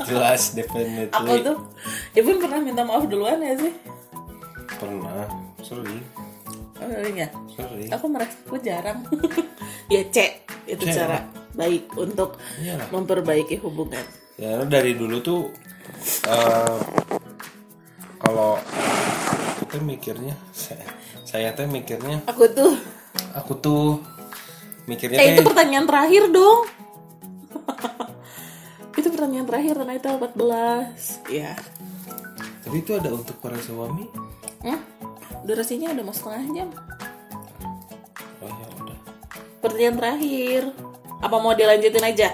jelas 0.02 0.58
definitely 0.58 1.06
Aku 1.14 1.38
tuh, 1.38 1.58
Ibu 2.18 2.42
pernah 2.42 2.58
minta 2.58 2.82
maaf 2.82 3.06
duluan 3.06 3.38
ya 3.38 3.54
sih? 3.54 3.70
pernah 4.74 5.22
sering 5.62 6.02
Oh, 6.82 6.88
ya. 6.90 7.28
sering 7.54 7.90
Aku 7.94 8.06
merasa 8.10 8.34
aku 8.46 8.58
jarang. 8.58 9.06
ya 9.94 10.02
C. 10.10 10.42
Itu 10.66 10.84
C, 10.88 10.96
cara 10.96 11.22
baik 11.54 11.94
untuk 11.94 12.34
Iyalah. 12.58 12.90
memperbaiki 12.90 13.62
hubungan. 13.62 14.02
ya 14.34 14.66
dari 14.66 14.98
dulu 14.98 15.22
tuh 15.22 15.46
eh, 16.26 16.78
kalau 18.18 18.58
kita 19.62 19.78
mikirnya 19.78 20.34
saya, 20.50 20.82
saya 21.22 21.54
teh 21.54 21.70
mikirnya 21.70 22.26
Aku 22.26 22.50
tuh 22.50 22.74
aku 23.30 23.54
tuh 23.62 24.02
mikirnya 24.90 25.22
Eh 25.22 25.38
itu 25.38 25.46
pertanyaan 25.46 25.86
terakhir 25.86 26.34
dong 26.34 26.66
Itu 28.98 29.06
pertanyaan 29.14 29.46
terakhir 29.46 29.74
karena 29.78 29.94
itu 29.94 30.08
14 30.10 31.30
Ya 31.30 31.54
tapi 32.64 32.80
itu 32.80 32.96
ada 32.96 33.12
untuk 33.12 33.36
para 33.44 33.60
suami 33.60 34.08
hmm? 34.64 34.93
Durasinya 35.44 35.92
udah 35.92 36.04
mau 36.04 36.16
setengah 36.16 36.42
jam. 36.56 36.68
Oh 38.40 38.48
ya 38.48 38.66
udah. 38.80 38.98
Pertanyaan 39.60 39.96
terakhir. 40.00 40.62
Apa 41.20 41.36
mau 41.40 41.52
dilanjutin 41.52 42.04
aja? 42.04 42.28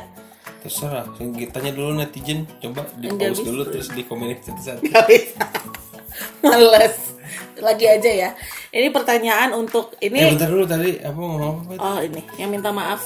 terserah. 0.61 1.09
Tanya 1.51 1.73
dulu 1.73 1.97
netizen. 1.97 2.45
Coba 2.61 2.87
di 3.01 3.09
pause 3.09 3.43
dulu 3.43 3.63
terus 3.67 3.89
di 3.97 4.05
komen 4.05 4.37
satu-satu 4.39 4.85
Gak 4.93 5.05
bisa 5.09 5.47
Males. 6.45 6.97
Lagi 7.61 7.87
aja 7.89 8.11
ya. 8.13 8.31
Ini 8.71 8.93
pertanyaan 8.93 9.57
untuk 9.57 9.97
Ini. 9.99 10.37
Bentar 10.37 10.49
dulu 10.53 10.65
tadi 10.69 11.01
apa 11.01 11.17
mau 11.17 11.37
ngomong 11.37 11.57
apa 11.67 11.73
itu? 11.75 11.81
Oh 11.81 11.99
ini. 12.05 12.23
Yang 12.37 12.51
minta 12.53 12.71
maaf. 12.71 13.03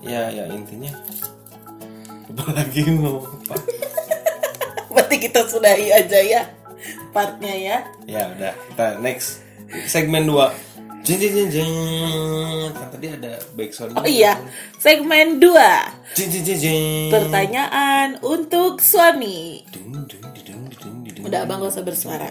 Ya 0.00 0.30
ya 0.30 0.46
intinya. 0.50 0.90
Coba 2.30 2.54
lagi 2.54 2.80
mau 2.94 3.26
apa? 3.26 3.54
Berarti 4.94 5.16
kita 5.18 5.42
sudahi 5.50 5.90
aja 5.90 6.22
ya 6.22 6.42
Partnya 7.14 7.54
ya. 7.54 7.78
Ya 8.10 8.26
udah. 8.34 8.52
Kita 8.74 8.86
next. 8.98 9.46
Segmen 9.86 10.26
2 10.26 10.74
jeng 11.04 11.20
jeng 11.20 11.32
jeng 11.36 11.48
jeng. 11.52 11.74
Kan 12.72 12.88
tadi 12.90 13.06
ada 13.12 13.36
backsound 13.52 13.92
Oh 14.00 14.08
iya 14.08 14.40
Segmen 14.80 15.36
2 15.36 16.16
jeng 16.16 16.28
jeng 16.32 16.44
jeng 16.44 16.58
jeng. 16.58 16.84
Pertanyaan 17.14 18.18
untuk 18.24 18.80
suami. 18.80 19.62
Dung, 19.70 20.04
dung, 20.08 20.24
dung, 20.32 20.32
dung, 20.42 20.64
dung, 20.74 20.96
dung. 21.04 21.24
Udah 21.28 21.44
abang 21.44 21.60
gak 21.60 21.76
usah 21.76 21.84
bersuara. 21.84 22.28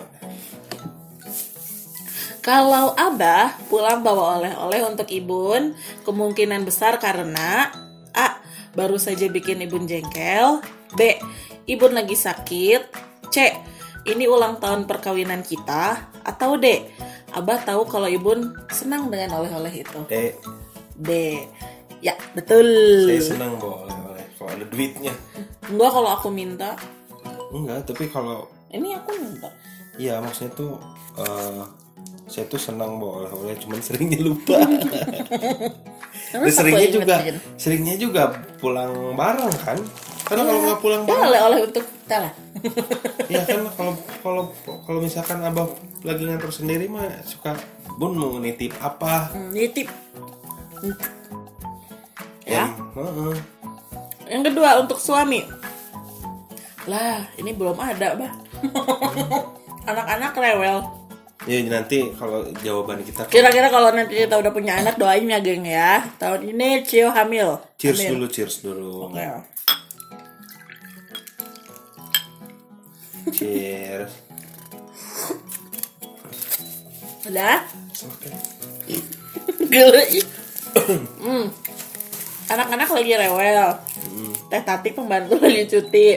Kalau 2.44 2.92
Abah 3.00 3.56
pulang 3.72 4.04
bawa 4.04 4.36
oleh-oleh 4.36 4.84
untuk 4.84 5.08
Ibun, 5.08 5.80
kemungkinan 6.04 6.68
besar 6.68 7.00
karena 7.00 7.72
A. 8.12 8.44
Baru 8.76 9.00
saja 9.00 9.32
bikin 9.32 9.64
Ibun 9.64 9.88
jengkel. 9.88 10.60
B. 11.00 11.16
Ibun 11.72 11.96
lagi 11.96 12.20
sakit. 12.20 12.82
C. 13.32 13.38
Ini 14.04 14.28
ulang 14.28 14.60
tahun 14.60 14.84
perkawinan 14.84 15.48
kita 15.48 16.12
Atau 16.28 16.60
D. 16.60 16.92
Abah 17.34 17.64
tahu 17.64 17.88
kalau 17.88 18.06
Ibun 18.06 18.68
senang 18.70 19.10
dengan 19.10 19.42
oleh-oleh 19.42 19.74
itu 19.82 20.00
Eh, 20.12 20.36
D. 20.94 21.40
Ya, 22.04 22.14
betul 22.36 22.68
saya 23.08 23.24
senang 23.24 23.56
bawa 23.58 23.88
oleh-oleh 23.88 24.26
kalau 24.36 24.52
ada 24.52 24.66
duitnya. 24.68 25.14
Enggak 25.72 25.92
kalau 25.96 26.10
aku 26.12 26.28
minta 26.28 26.76
Enggak, 27.56 27.88
tapi 27.88 28.12
kalau 28.12 28.46
Ini 28.68 29.00
aku 29.00 29.16
minta 29.18 29.50
iya 29.96 30.18
maksudnya 30.20 30.52
tuh 30.58 30.82
eh, 31.22 31.64
saya 32.26 32.46
tuh 32.48 32.58
senang 32.58 32.98
bawa 32.98 33.24
oleh-oleh, 33.28 33.54
cuman 33.60 33.78
seringnya 33.84 34.20
lupa. 34.24 34.58
Terus 36.34 36.56
seringnya 36.56 36.90
juga, 36.90 37.16
ingetin. 37.20 37.38
seringnya 37.60 37.96
juga 38.00 38.24
pulang 38.58 39.14
bareng 39.14 39.54
kan? 39.62 39.78
Karena 40.34 40.44
kalau 40.50 40.62
nggak 40.66 40.80
pulang 40.82 41.02
bareng, 41.06 41.24
oleh-oleh 41.30 41.60
untuk 41.70 41.84
kita 41.86 42.18
lah 42.18 42.34
ya 43.34 43.42
kan 43.44 43.62
kalau 43.76 43.94
kalau 44.24 44.44
kalau 44.88 45.00
misalkan 45.04 45.38
abah 45.44 45.68
lagi 46.02 46.24
ngantor 46.26 46.50
sendiri 46.50 46.88
mah 46.88 47.06
suka 47.28 47.54
bun 48.00 48.18
mau 48.18 48.40
nitip 48.42 48.74
apa? 48.82 49.30
Hmm, 49.36 49.54
Nitip 49.54 49.92
Ya. 52.44 52.68
Heeh. 52.96 53.36
Yang 54.28 54.44
kedua 54.52 54.84
untuk 54.84 55.00
suami. 55.00 55.48
Lah, 56.92 57.24
ini 57.40 57.56
belum 57.56 57.80
ada, 57.80 58.20
Bah. 58.20 58.32
Anak-anak 59.90 60.36
rewel. 60.36 60.78
Ya 61.44 61.60
nanti 61.68 62.08
kalau 62.16 62.48
jawaban 62.64 63.04
kita 63.04 63.28
Kira-kira 63.28 63.68
kalau 63.68 63.92
nanti 63.92 64.16
kita 64.16 64.40
udah 64.40 64.52
punya 64.56 64.80
anak 64.80 64.96
doain 64.96 65.28
ya, 65.28 65.40
geng 65.44 65.68
ya. 65.68 66.00
Tahun 66.16 66.40
ini 66.40 66.88
Cio 66.88 67.12
hamil. 67.12 67.60
cheers 67.76 68.00
Amin. 68.00 68.12
dulu, 68.16 68.26
cheers 68.32 68.56
dulu. 68.64 69.12
Oke. 69.12 69.24
Cheers. 73.34 74.14
Udah? 77.26 77.66
Oke. 78.06 78.30
Ih. 80.14 80.26
hmm. 81.24 81.46
Anak-anak 82.52 82.90
lagi 82.94 83.12
rewel. 83.18 83.68
Teh 84.54 84.62
Tati 84.62 84.90
pembantu 84.94 85.42
lagi 85.42 85.66
cuti. 85.66 86.10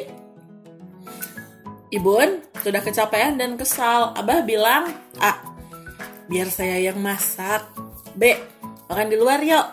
Ibun 1.94 2.28
sudah 2.60 2.82
kecapean 2.84 3.40
dan 3.40 3.56
kesal. 3.56 4.12
Abah 4.12 4.44
bilang, 4.44 4.92
A. 5.22 5.40
Biar 6.28 6.50
saya 6.52 6.76
yang 6.82 7.00
masak. 7.00 7.64
B. 8.12 8.34
Makan 8.90 9.08
di 9.08 9.16
luar 9.16 9.40
yuk. 9.40 9.66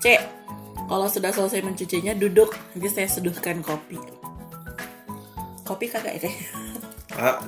C. 0.00 0.16
Kalau 0.88 1.06
sudah 1.10 1.34
selesai 1.34 1.60
mencucinya 1.60 2.14
duduk. 2.16 2.54
Nanti 2.72 2.88
saya 2.88 3.10
seduhkan 3.10 3.60
kopi. 3.60 4.21
Kopi 5.62 5.86
kagak 5.86 6.18
ya? 6.18 6.30
A 7.18 7.38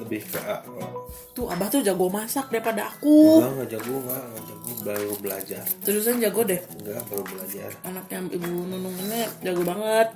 lebih 0.00 0.24
ke 0.24 0.40
A. 0.40 0.64
Tuh 1.36 1.46
Abah 1.52 1.68
tuh 1.68 1.84
jago 1.84 2.08
masak 2.08 2.48
daripada 2.48 2.88
aku. 2.88 3.44
Enggak, 3.44 3.52
enggak 3.52 3.68
jago, 3.76 3.94
enggak, 4.00 4.22
enggak 4.24 4.44
jago. 4.48 4.70
Baru 4.80 5.10
belajar. 5.20 5.62
Terusan 5.84 6.16
jago 6.24 6.40
deh. 6.48 6.60
Enggak, 6.80 7.02
baru 7.12 7.22
belajar. 7.28 7.70
Anaknya 7.84 8.18
Ibu 8.32 8.48
Nunung 8.48 8.96
ini 8.96 9.20
jago 9.44 9.62
banget. 9.62 10.08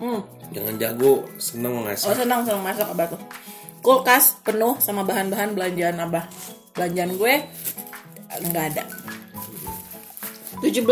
Hmm. 0.00 0.20
Jangan 0.50 0.74
jago, 0.80 1.12
seneng 1.36 1.84
ngasih. 1.84 2.08
Oh 2.08 2.16
senang 2.16 2.40
senang 2.48 2.64
masak 2.64 2.88
abah 2.88 3.06
tuh. 3.12 3.20
Kulkas 3.84 4.40
penuh 4.40 4.80
sama 4.80 5.04
bahan-bahan 5.04 5.52
belanjaan 5.52 6.00
abah. 6.00 6.24
Belanjaan 6.72 7.12
gue 7.20 7.34
nggak 8.48 8.64
ada. 8.74 8.84
17. 10.64 10.82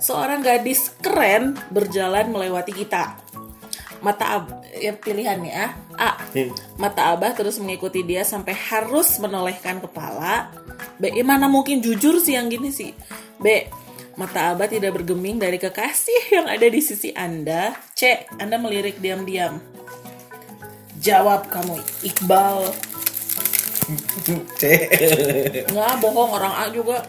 Seorang 0.00 0.40
gadis 0.42 0.92
keren 1.00 1.56
berjalan 1.70 2.32
melewati 2.32 2.72
kita. 2.74 3.16
Mata 4.00 4.26
ab 4.40 4.59
ya 4.78 4.94
pilihannya 4.94 5.50
ya. 5.50 5.66
A. 5.98 6.10
Hmm. 6.30 6.54
Mata 6.78 7.10
abah 7.10 7.34
terus 7.34 7.58
mengikuti 7.58 8.06
dia 8.06 8.22
sampai 8.22 8.54
harus 8.54 9.18
menolehkan 9.18 9.82
kepala. 9.82 10.54
B. 11.00 11.10
Ya 11.10 11.24
mana 11.26 11.50
mungkin 11.50 11.82
jujur 11.82 12.22
sih 12.22 12.38
yang 12.38 12.46
gini 12.46 12.70
sih. 12.70 12.94
B. 13.42 13.66
Mata 14.14 14.52
abah 14.54 14.68
tidak 14.68 15.00
bergeming 15.00 15.40
dari 15.40 15.56
kekasih 15.56 16.34
yang 16.34 16.46
ada 16.46 16.66
di 16.66 16.80
sisi 16.84 17.10
anda. 17.16 17.74
C. 17.96 18.28
Anda 18.38 18.60
melirik 18.60 19.02
diam-diam. 19.02 19.58
Jawab 21.00 21.48
kamu 21.48 21.80
Iqbal. 22.04 22.70
C. 24.60 24.62
Nggak 25.66 25.94
bohong 25.98 26.30
orang 26.36 26.54
A 26.54 26.64
juga 26.70 27.02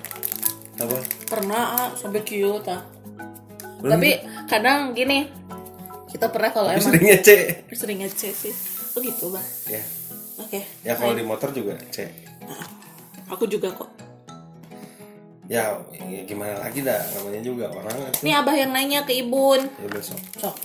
Apa? 0.82 0.98
pernah 1.30 1.64
A 1.78 1.84
sampai 1.94 2.24
cute 2.26 2.66
ah. 2.72 2.82
Belum. 3.82 3.98
Tapi 3.98 4.12
kadang 4.50 4.94
gini 4.94 5.41
kita 6.12 6.28
pernah 6.28 6.52
kalau 6.52 6.70
emang 6.70 6.84
seringnya 6.84 7.18
C. 7.24 7.30
seringnya 7.72 8.10
C 8.12 8.36
sih. 8.36 8.54
Oh 8.96 9.00
gitu 9.00 9.32
bah. 9.32 9.44
Ya. 9.72 9.82
Oke. 10.38 10.68
Ya 10.84 10.94
kalau 11.00 11.16
di 11.16 11.24
motor 11.24 11.56
juga 11.56 11.80
C. 11.90 12.12
Aku 13.32 13.48
juga 13.48 13.72
kok. 13.72 13.88
Ya, 15.52 15.76
ya 16.08 16.22
gimana 16.24 16.64
lagi 16.64 16.80
dah 16.80 17.00
namanya 17.16 17.42
juga 17.44 17.68
orang. 17.72 18.12
Ini 18.24 18.32
abah 18.40 18.56
yang 18.56 18.72
nanya 18.72 19.04
ke 19.04 19.20
Ibun. 19.20 19.68
Ya 19.68 19.88
besok. 19.92 20.20
Sok. 20.40 20.56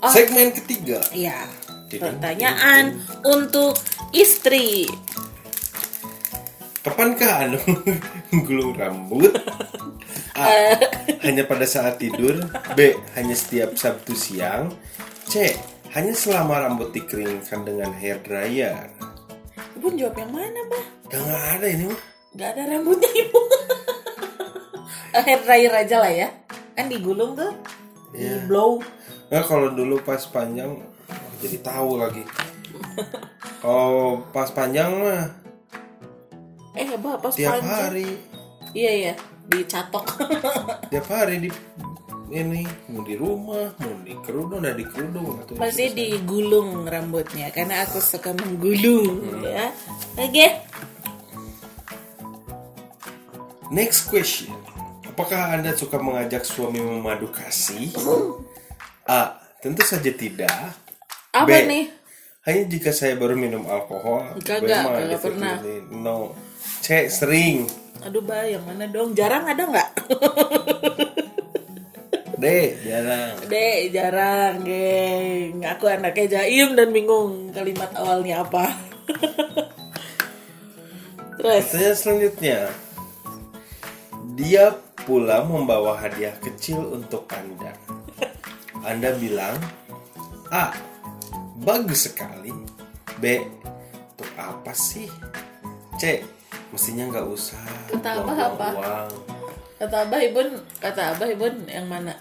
Oh. 0.00 0.12
Segmen 0.12 0.52
ketiga. 0.56 1.00
Iya. 1.12 1.48
Pertanyaan 1.88 3.00
untuk 3.24 3.76
istri. 4.12 4.88
Kapankah 6.88 7.44
anu 7.44 7.60
gulung 8.48 8.72
rambut? 8.72 9.28
A. 10.32 10.72
Hanya 11.28 11.44
pada 11.44 11.68
saat 11.68 12.00
tidur. 12.00 12.40
B. 12.72 12.96
Hanya 13.12 13.36
setiap 13.36 13.76
Sabtu 13.76 14.16
siang. 14.16 14.72
C. 15.28 15.52
Hanya 15.92 16.16
selama 16.16 16.64
rambut 16.64 16.88
dikeringkan 16.96 17.68
dengan 17.68 17.92
hair 17.92 18.24
dryer. 18.24 18.88
Ibun 19.76 20.00
jawab 20.00 20.16
yang 20.16 20.32
mana, 20.32 20.60
Bah? 20.64 20.84
Ya 21.12 21.18
nggak 21.20 21.44
ada 21.60 21.66
ini 21.68 21.84
mah. 21.92 22.00
Gak 22.40 22.48
ada 22.56 22.62
rambutnya, 22.72 23.10
Ibu. 23.12 23.40
Hair 25.28 25.40
dryer 25.44 25.72
aja 25.84 25.96
lah 26.00 26.12
ya. 26.12 26.28
Kan 26.72 26.88
digulung 26.88 27.36
tuh. 27.36 27.52
Iya. 28.16 28.32
Di 28.32 28.48
blow. 28.48 28.80
Nah 29.28 29.44
kalau 29.44 29.76
dulu 29.76 30.00
pas 30.00 30.24
panjang 30.24 30.72
oh, 30.80 31.32
jadi 31.44 31.60
tahu 31.60 32.00
lagi. 32.00 32.24
Kalau 33.60 34.24
pas 34.32 34.48
panjang 34.48 34.88
mah 34.88 35.47
Eh, 36.78 36.94
Bah, 36.96 37.18
pas 37.18 37.34
tiap 37.34 37.58
panjang. 37.58 37.90
hari, 37.90 38.08
Iya, 38.70 38.92
iya. 38.94 39.14
Dicatok. 39.48 40.06
tiap 40.92 41.06
hari 41.10 41.48
di 41.48 41.50
ini 42.28 42.60
mau 42.92 43.00
di 43.00 43.16
rumah, 43.16 43.72
mau 43.80 43.94
di 44.04 44.12
kerudung, 44.20 44.60
ada 44.60 44.76
di 44.76 44.84
kerudung 44.84 45.40
atau 45.40 45.56
Pasti 45.56 45.88
digulung 45.96 46.84
rambutnya 46.84 47.48
karena 47.48 47.80
aku 47.88 47.98
suka 48.04 48.36
menggulung 48.36 49.40
ya. 49.40 49.72
Oke. 50.20 50.46
Next 53.72 54.12
question. 54.12 54.52
Apakah 55.08 55.56
Anda 55.56 55.72
suka 55.72 55.96
mengajak 55.96 56.44
suami 56.44 56.78
memadu 56.78 57.32
kasih? 57.32 57.90
A. 59.08 59.40
Tentu 59.58 59.82
saja 59.82 60.12
tidak. 60.12 60.76
Apa 61.32 61.48
B. 61.48 61.64
nih? 61.66 61.84
Hanya 62.44 62.62
jika 62.68 62.92
saya 62.92 63.16
baru 63.16 63.34
minum 63.36 63.64
alkohol. 63.68 64.36
Mah 64.36 64.40
kagak 64.40 65.20
pernah. 65.20 65.58
definitely 65.60 65.80
No. 65.90 66.32
C. 66.82 67.10
Sering. 67.10 67.66
Aduh, 68.06 68.22
Bah, 68.22 68.46
yang 68.46 68.62
mana 68.62 68.86
dong? 68.86 69.12
Jarang 69.12 69.44
ada 69.46 69.62
nggak? 69.66 69.90
D. 72.38 72.46
Jarang. 72.86 73.34
Dek, 73.50 73.90
jarang, 73.90 74.62
geng. 74.62 75.58
Aku 75.66 75.90
anaknya 75.90 76.38
jaim 76.38 76.78
dan 76.78 76.94
bingung 76.94 77.50
kalimat 77.50 77.90
awalnya 77.98 78.46
apa. 78.46 78.70
Terus, 81.38 81.66
Pertanyaan 81.66 81.98
selanjutnya. 81.98 82.58
Dia 84.38 84.70
pula 85.02 85.42
membawa 85.42 85.98
hadiah 85.98 86.34
kecil 86.38 86.78
untuk 86.78 87.26
Anda. 87.34 87.74
Anda 88.86 89.18
bilang, 89.18 89.58
A. 90.54 90.78
Bagus 91.58 92.06
sekali. 92.06 92.54
B. 93.18 93.42
Untuk 94.14 94.30
apa 94.38 94.70
sih? 94.70 95.10
C. 95.98 96.22
Mestinya 96.72 97.08
nggak 97.08 97.26
usah. 97.28 97.60
Kata 97.88 98.20
Abah 98.20 98.38
apa? 98.52 98.68
uang. 98.76 99.12
kata 99.78 99.96
Abah 100.04 100.20
Ibun, 100.20 100.48
kata 100.82 101.02
Abah 101.14 101.28
Ibun 101.30 101.54
yang 101.70 101.86
mana? 101.86 102.12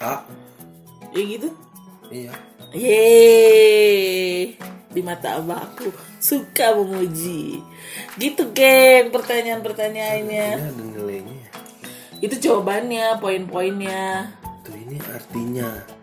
A. 0.00 0.24
Ya 1.12 1.22
gitu. 1.26 1.48
Iya. 2.10 2.32
Yeay, 2.70 4.54
di 4.94 5.00
mata 5.02 5.42
abah 5.42 5.66
aku 5.66 5.90
suka 6.22 6.70
memuji. 6.78 7.58
Gitu 8.14 8.54
geng 8.54 9.10
pertanyaan-pertanyaannya. 9.10 10.48
Ini 10.54 10.66
ada 10.70 10.82
nilainya. 10.82 11.50
Itu 12.22 12.38
jawabannya, 12.38 13.18
poin-poinnya. 13.18 14.34
Tuh 14.62 14.76
ini 14.78 15.02
artinya. 15.10 15.99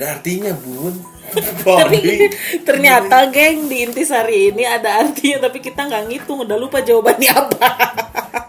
Ada 0.00 0.16
artinya 0.16 0.56
bun 0.56 0.96
Tapi 1.62 2.26
ternyata 2.60 3.28
geng 3.28 3.68
di 3.68 3.84
intisari 3.84 4.50
ini 4.50 4.64
ada 4.64 4.98
artinya 4.98 5.46
tapi 5.46 5.60
kita 5.60 5.84
nggak 5.84 6.04
ngitung 6.08 6.42
udah 6.42 6.56
lupa 6.56 6.80
jawabannya 6.80 7.30
apa. 7.30 7.68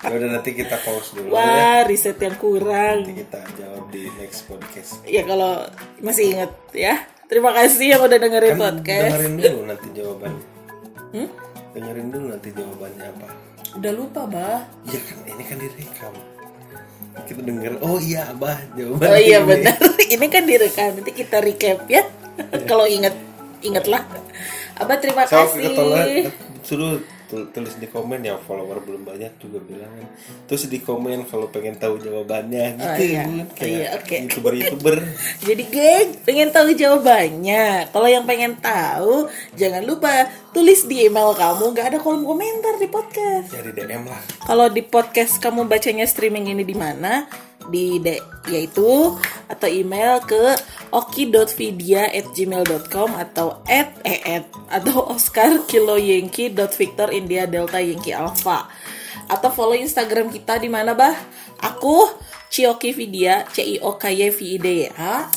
Ya 0.02 0.18
udah 0.18 0.30
nanti 0.34 0.52
kita 0.52 0.76
pause 0.78 1.14
dulu 1.14 1.30
ya 1.30 1.36
Wah 1.38 1.80
riset 1.86 2.18
yang 2.18 2.36
kurang. 2.36 3.06
kita 3.06 3.38
jawab 3.54 3.86
di 3.88 4.12
next 4.14 4.44
podcast 4.44 5.00
Ya 5.06 5.24
kalau 5.24 5.64
masih 6.00 6.34
inget 6.34 6.52
ya. 6.74 7.00
Terima 7.26 7.54
kasih 7.54 7.96
yang 7.96 8.02
udah 8.02 8.18
dengerin 8.18 8.52
kan 8.54 8.60
podcast. 8.76 9.08
dengerin 9.08 9.34
dulu 9.38 9.60
nanti 9.64 9.88
jawabannya 9.94 10.44
Hmm? 11.12 11.28
dengerin 11.72 12.08
dulu 12.08 12.26
nanti 12.28 12.50
jawabannya 12.50 13.06
apa 13.06 13.28
Udah 13.72 13.92
lupa 13.94 14.22
bah. 14.26 14.60
ya 14.84 15.00
kan 15.00 15.18
ini 15.26 15.44
kan 15.46 15.58
direkam 15.58 16.14
kita 17.28 17.42
denger 17.42 17.74
oh 17.80 18.00
iya 18.00 18.32
abah 18.32 18.58
jawabannya 18.74 19.12
Oh 19.12 19.20
iya 19.20 19.40
ini. 19.40 19.48
benar. 19.48 19.76
Ini 20.14 20.26
kan 20.28 20.44
direkam. 20.44 20.90
Nanti 21.00 21.12
kita 21.12 21.38
recap 21.40 21.88
ya. 21.88 22.04
Kalau 22.66 22.84
inget 22.84 23.16
ingetlah. 23.62 24.04
Abah 24.76 24.98
terima 25.00 25.24
so 25.24 25.40
kasih. 25.48 26.32
suruh 26.62 27.00
tulis 27.32 27.76
di 27.76 27.88
komen 27.88 28.20
ya 28.20 28.36
follower 28.38 28.80
belum 28.80 29.02
banyak 29.02 29.40
juga 29.40 29.58
bilang 29.60 29.88
terus 30.46 30.68
di 30.68 30.78
komen 30.78 31.24
kalau 31.26 31.48
pengen 31.48 31.76
tahu 31.76 31.96
jawabannya 31.98 32.76
Oh, 32.76 32.94
gitu 32.94 33.04
iya. 33.08 33.24
Bun. 33.24 33.48
kayak 33.54 33.72
Iya, 33.72 33.88
oke. 33.96 34.16
youtuber 34.22 34.54
youtuber 34.54 34.96
Jadi 35.48 35.64
geng, 35.66 36.10
pengen 36.22 36.50
tahu 36.50 36.68
jawabannya. 36.72 37.66
Kalau 37.88 38.06
yang 38.06 38.24
pengen 38.24 38.54
tahu, 38.56 39.26
jangan 39.54 39.82
lupa 39.82 40.12
tulis 40.52 40.84
di 40.84 41.06
email 41.06 41.32
kamu. 41.32 41.72
Gak 41.72 41.88
ada 41.88 41.98
kolom 41.98 42.22
komentar 42.22 42.76
di 42.76 42.86
podcast. 42.86 43.50
cari 43.50 43.72
DM 43.72 44.04
lah 44.06 44.22
Kalau 44.42 44.68
di 44.68 44.82
podcast 44.82 45.38
kamu 45.38 45.66
bacanya 45.66 46.04
streaming 46.04 46.52
ini 46.52 46.62
di 46.62 46.74
mana? 46.74 47.26
Di 47.72 48.04
de, 48.04 48.20
yaitu 48.52 49.16
atau 49.48 49.68
email 49.72 50.20
ke 50.28 50.60
oki.vidya@gmail.com 50.92 53.16
atau 53.16 53.64
at 53.64 53.96
eh 54.04 54.20
at 54.28 54.44
atau 54.68 55.08
Oscar 55.16 55.64
Kilo 55.66 55.96
Yankee 55.96 56.52
Victor 56.52 57.16
India 57.16 57.48
Delta 57.48 57.80
Yankee 57.80 58.12
Alpha 58.12 58.68
atau 59.32 59.48
follow 59.56 59.80
Instagram 59.80 60.28
kita 60.28 60.60
di 60.60 60.68
mana 60.68 60.92
bah? 60.92 61.16
Aku 61.64 62.12
Cioki 62.52 62.92
Vidya 62.92 63.48
C 63.48 63.64
I 63.64 63.80
O 63.80 63.96
K 63.96 64.12
Y 64.12 64.28
V 64.36 64.40
I 64.44 64.60
D 64.60 64.68
Y 64.84 64.92
A. 65.00 65.32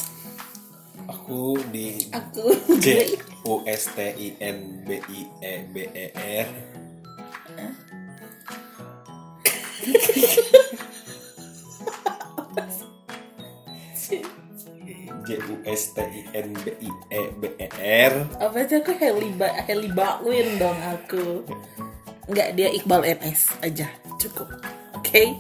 aku 1.05 1.61
di 1.69 2.01
Aku 2.11 2.57
C 2.81 3.21
U 3.51 3.61
S 3.69 3.93
T 3.93 3.99
I 4.03 4.29
N 4.41 4.83
B 4.83 4.99
I 4.99 5.21
E 5.45 5.55
B 5.71 5.77
E 5.93 6.07
R 6.17 6.49
S 15.65 15.97
T 15.97 16.01
I 16.05 16.21
N 16.37 16.53
B 16.61 16.73
I 16.81 16.91
E 17.13 17.23
B 17.41 17.43
E 17.57 17.67
R. 18.09 18.15
Apa 18.41 18.65
itu 18.65 18.81
aku? 18.81 18.93
Heli 18.97 19.31
ba 19.35 19.49
Heli 19.65 19.91
Bakwin 19.91 20.61
dong 20.61 20.79
aku. 20.81 21.45
Nggak 22.29 22.49
dia 22.57 22.69
Iqbal 22.73 23.03
NS 23.21 23.61
aja. 23.65 23.89
Cukup. 24.21 24.49
Oke. 24.97 25.37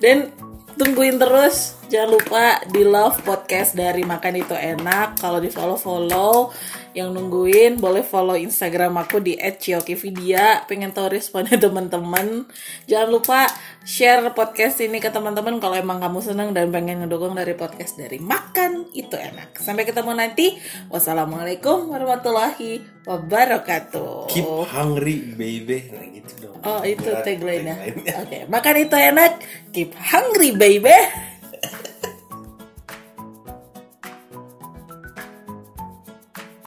Dan 0.00 0.32
tungguin 0.76 1.16
terus. 1.16 1.76
Jangan 1.88 2.10
lupa 2.16 2.44
di 2.72 2.82
love 2.82 3.20
podcast 3.24 3.76
dari 3.76 4.04
makan 4.04 4.34
itu 4.40 4.56
enak. 4.56 5.20
Kalau 5.20 5.38
di 5.40 5.52
follow 5.52 5.76
follow 5.76 6.52
yang 6.94 7.10
nungguin 7.10 7.82
boleh 7.82 8.06
follow 8.06 8.38
instagram 8.38 8.94
aku 9.02 9.18
di 9.18 9.34
@ciokividia 9.34 10.62
pengen 10.70 10.94
tahu 10.94 11.10
responnya 11.10 11.58
teman-teman. 11.58 12.46
Jangan 12.86 13.08
lupa 13.10 13.50
share 13.82 14.30
podcast 14.30 14.78
ini 14.78 15.02
ke 15.02 15.10
teman-teman 15.10 15.58
kalau 15.58 15.74
emang 15.74 15.98
kamu 15.98 16.22
senang 16.22 16.48
dan 16.54 16.70
pengen 16.70 17.02
ngedukung 17.02 17.34
dari 17.34 17.58
podcast 17.58 17.98
dari 17.98 18.22
makan 18.22 18.94
itu 18.94 19.18
enak. 19.18 19.58
Sampai 19.58 19.82
ketemu 19.82 20.14
nanti. 20.14 20.54
Wassalamualaikum 20.86 21.90
warahmatullahi 21.90 22.86
wabarakatuh. 23.02 24.30
Keep 24.30 24.48
hungry 24.70 25.34
baby. 25.34 25.90
Nah 25.90 26.06
gitu 26.06 26.32
dong. 26.46 26.56
Oh 26.62 26.80
itu 26.86 27.10
tagline-nya. 27.10 27.74
Oke, 28.22 28.38
makan 28.46 28.74
itu 28.78 28.96
enak. 28.96 29.32
Keep 29.74 29.90
hungry 29.98 30.54
baby. 30.54 30.94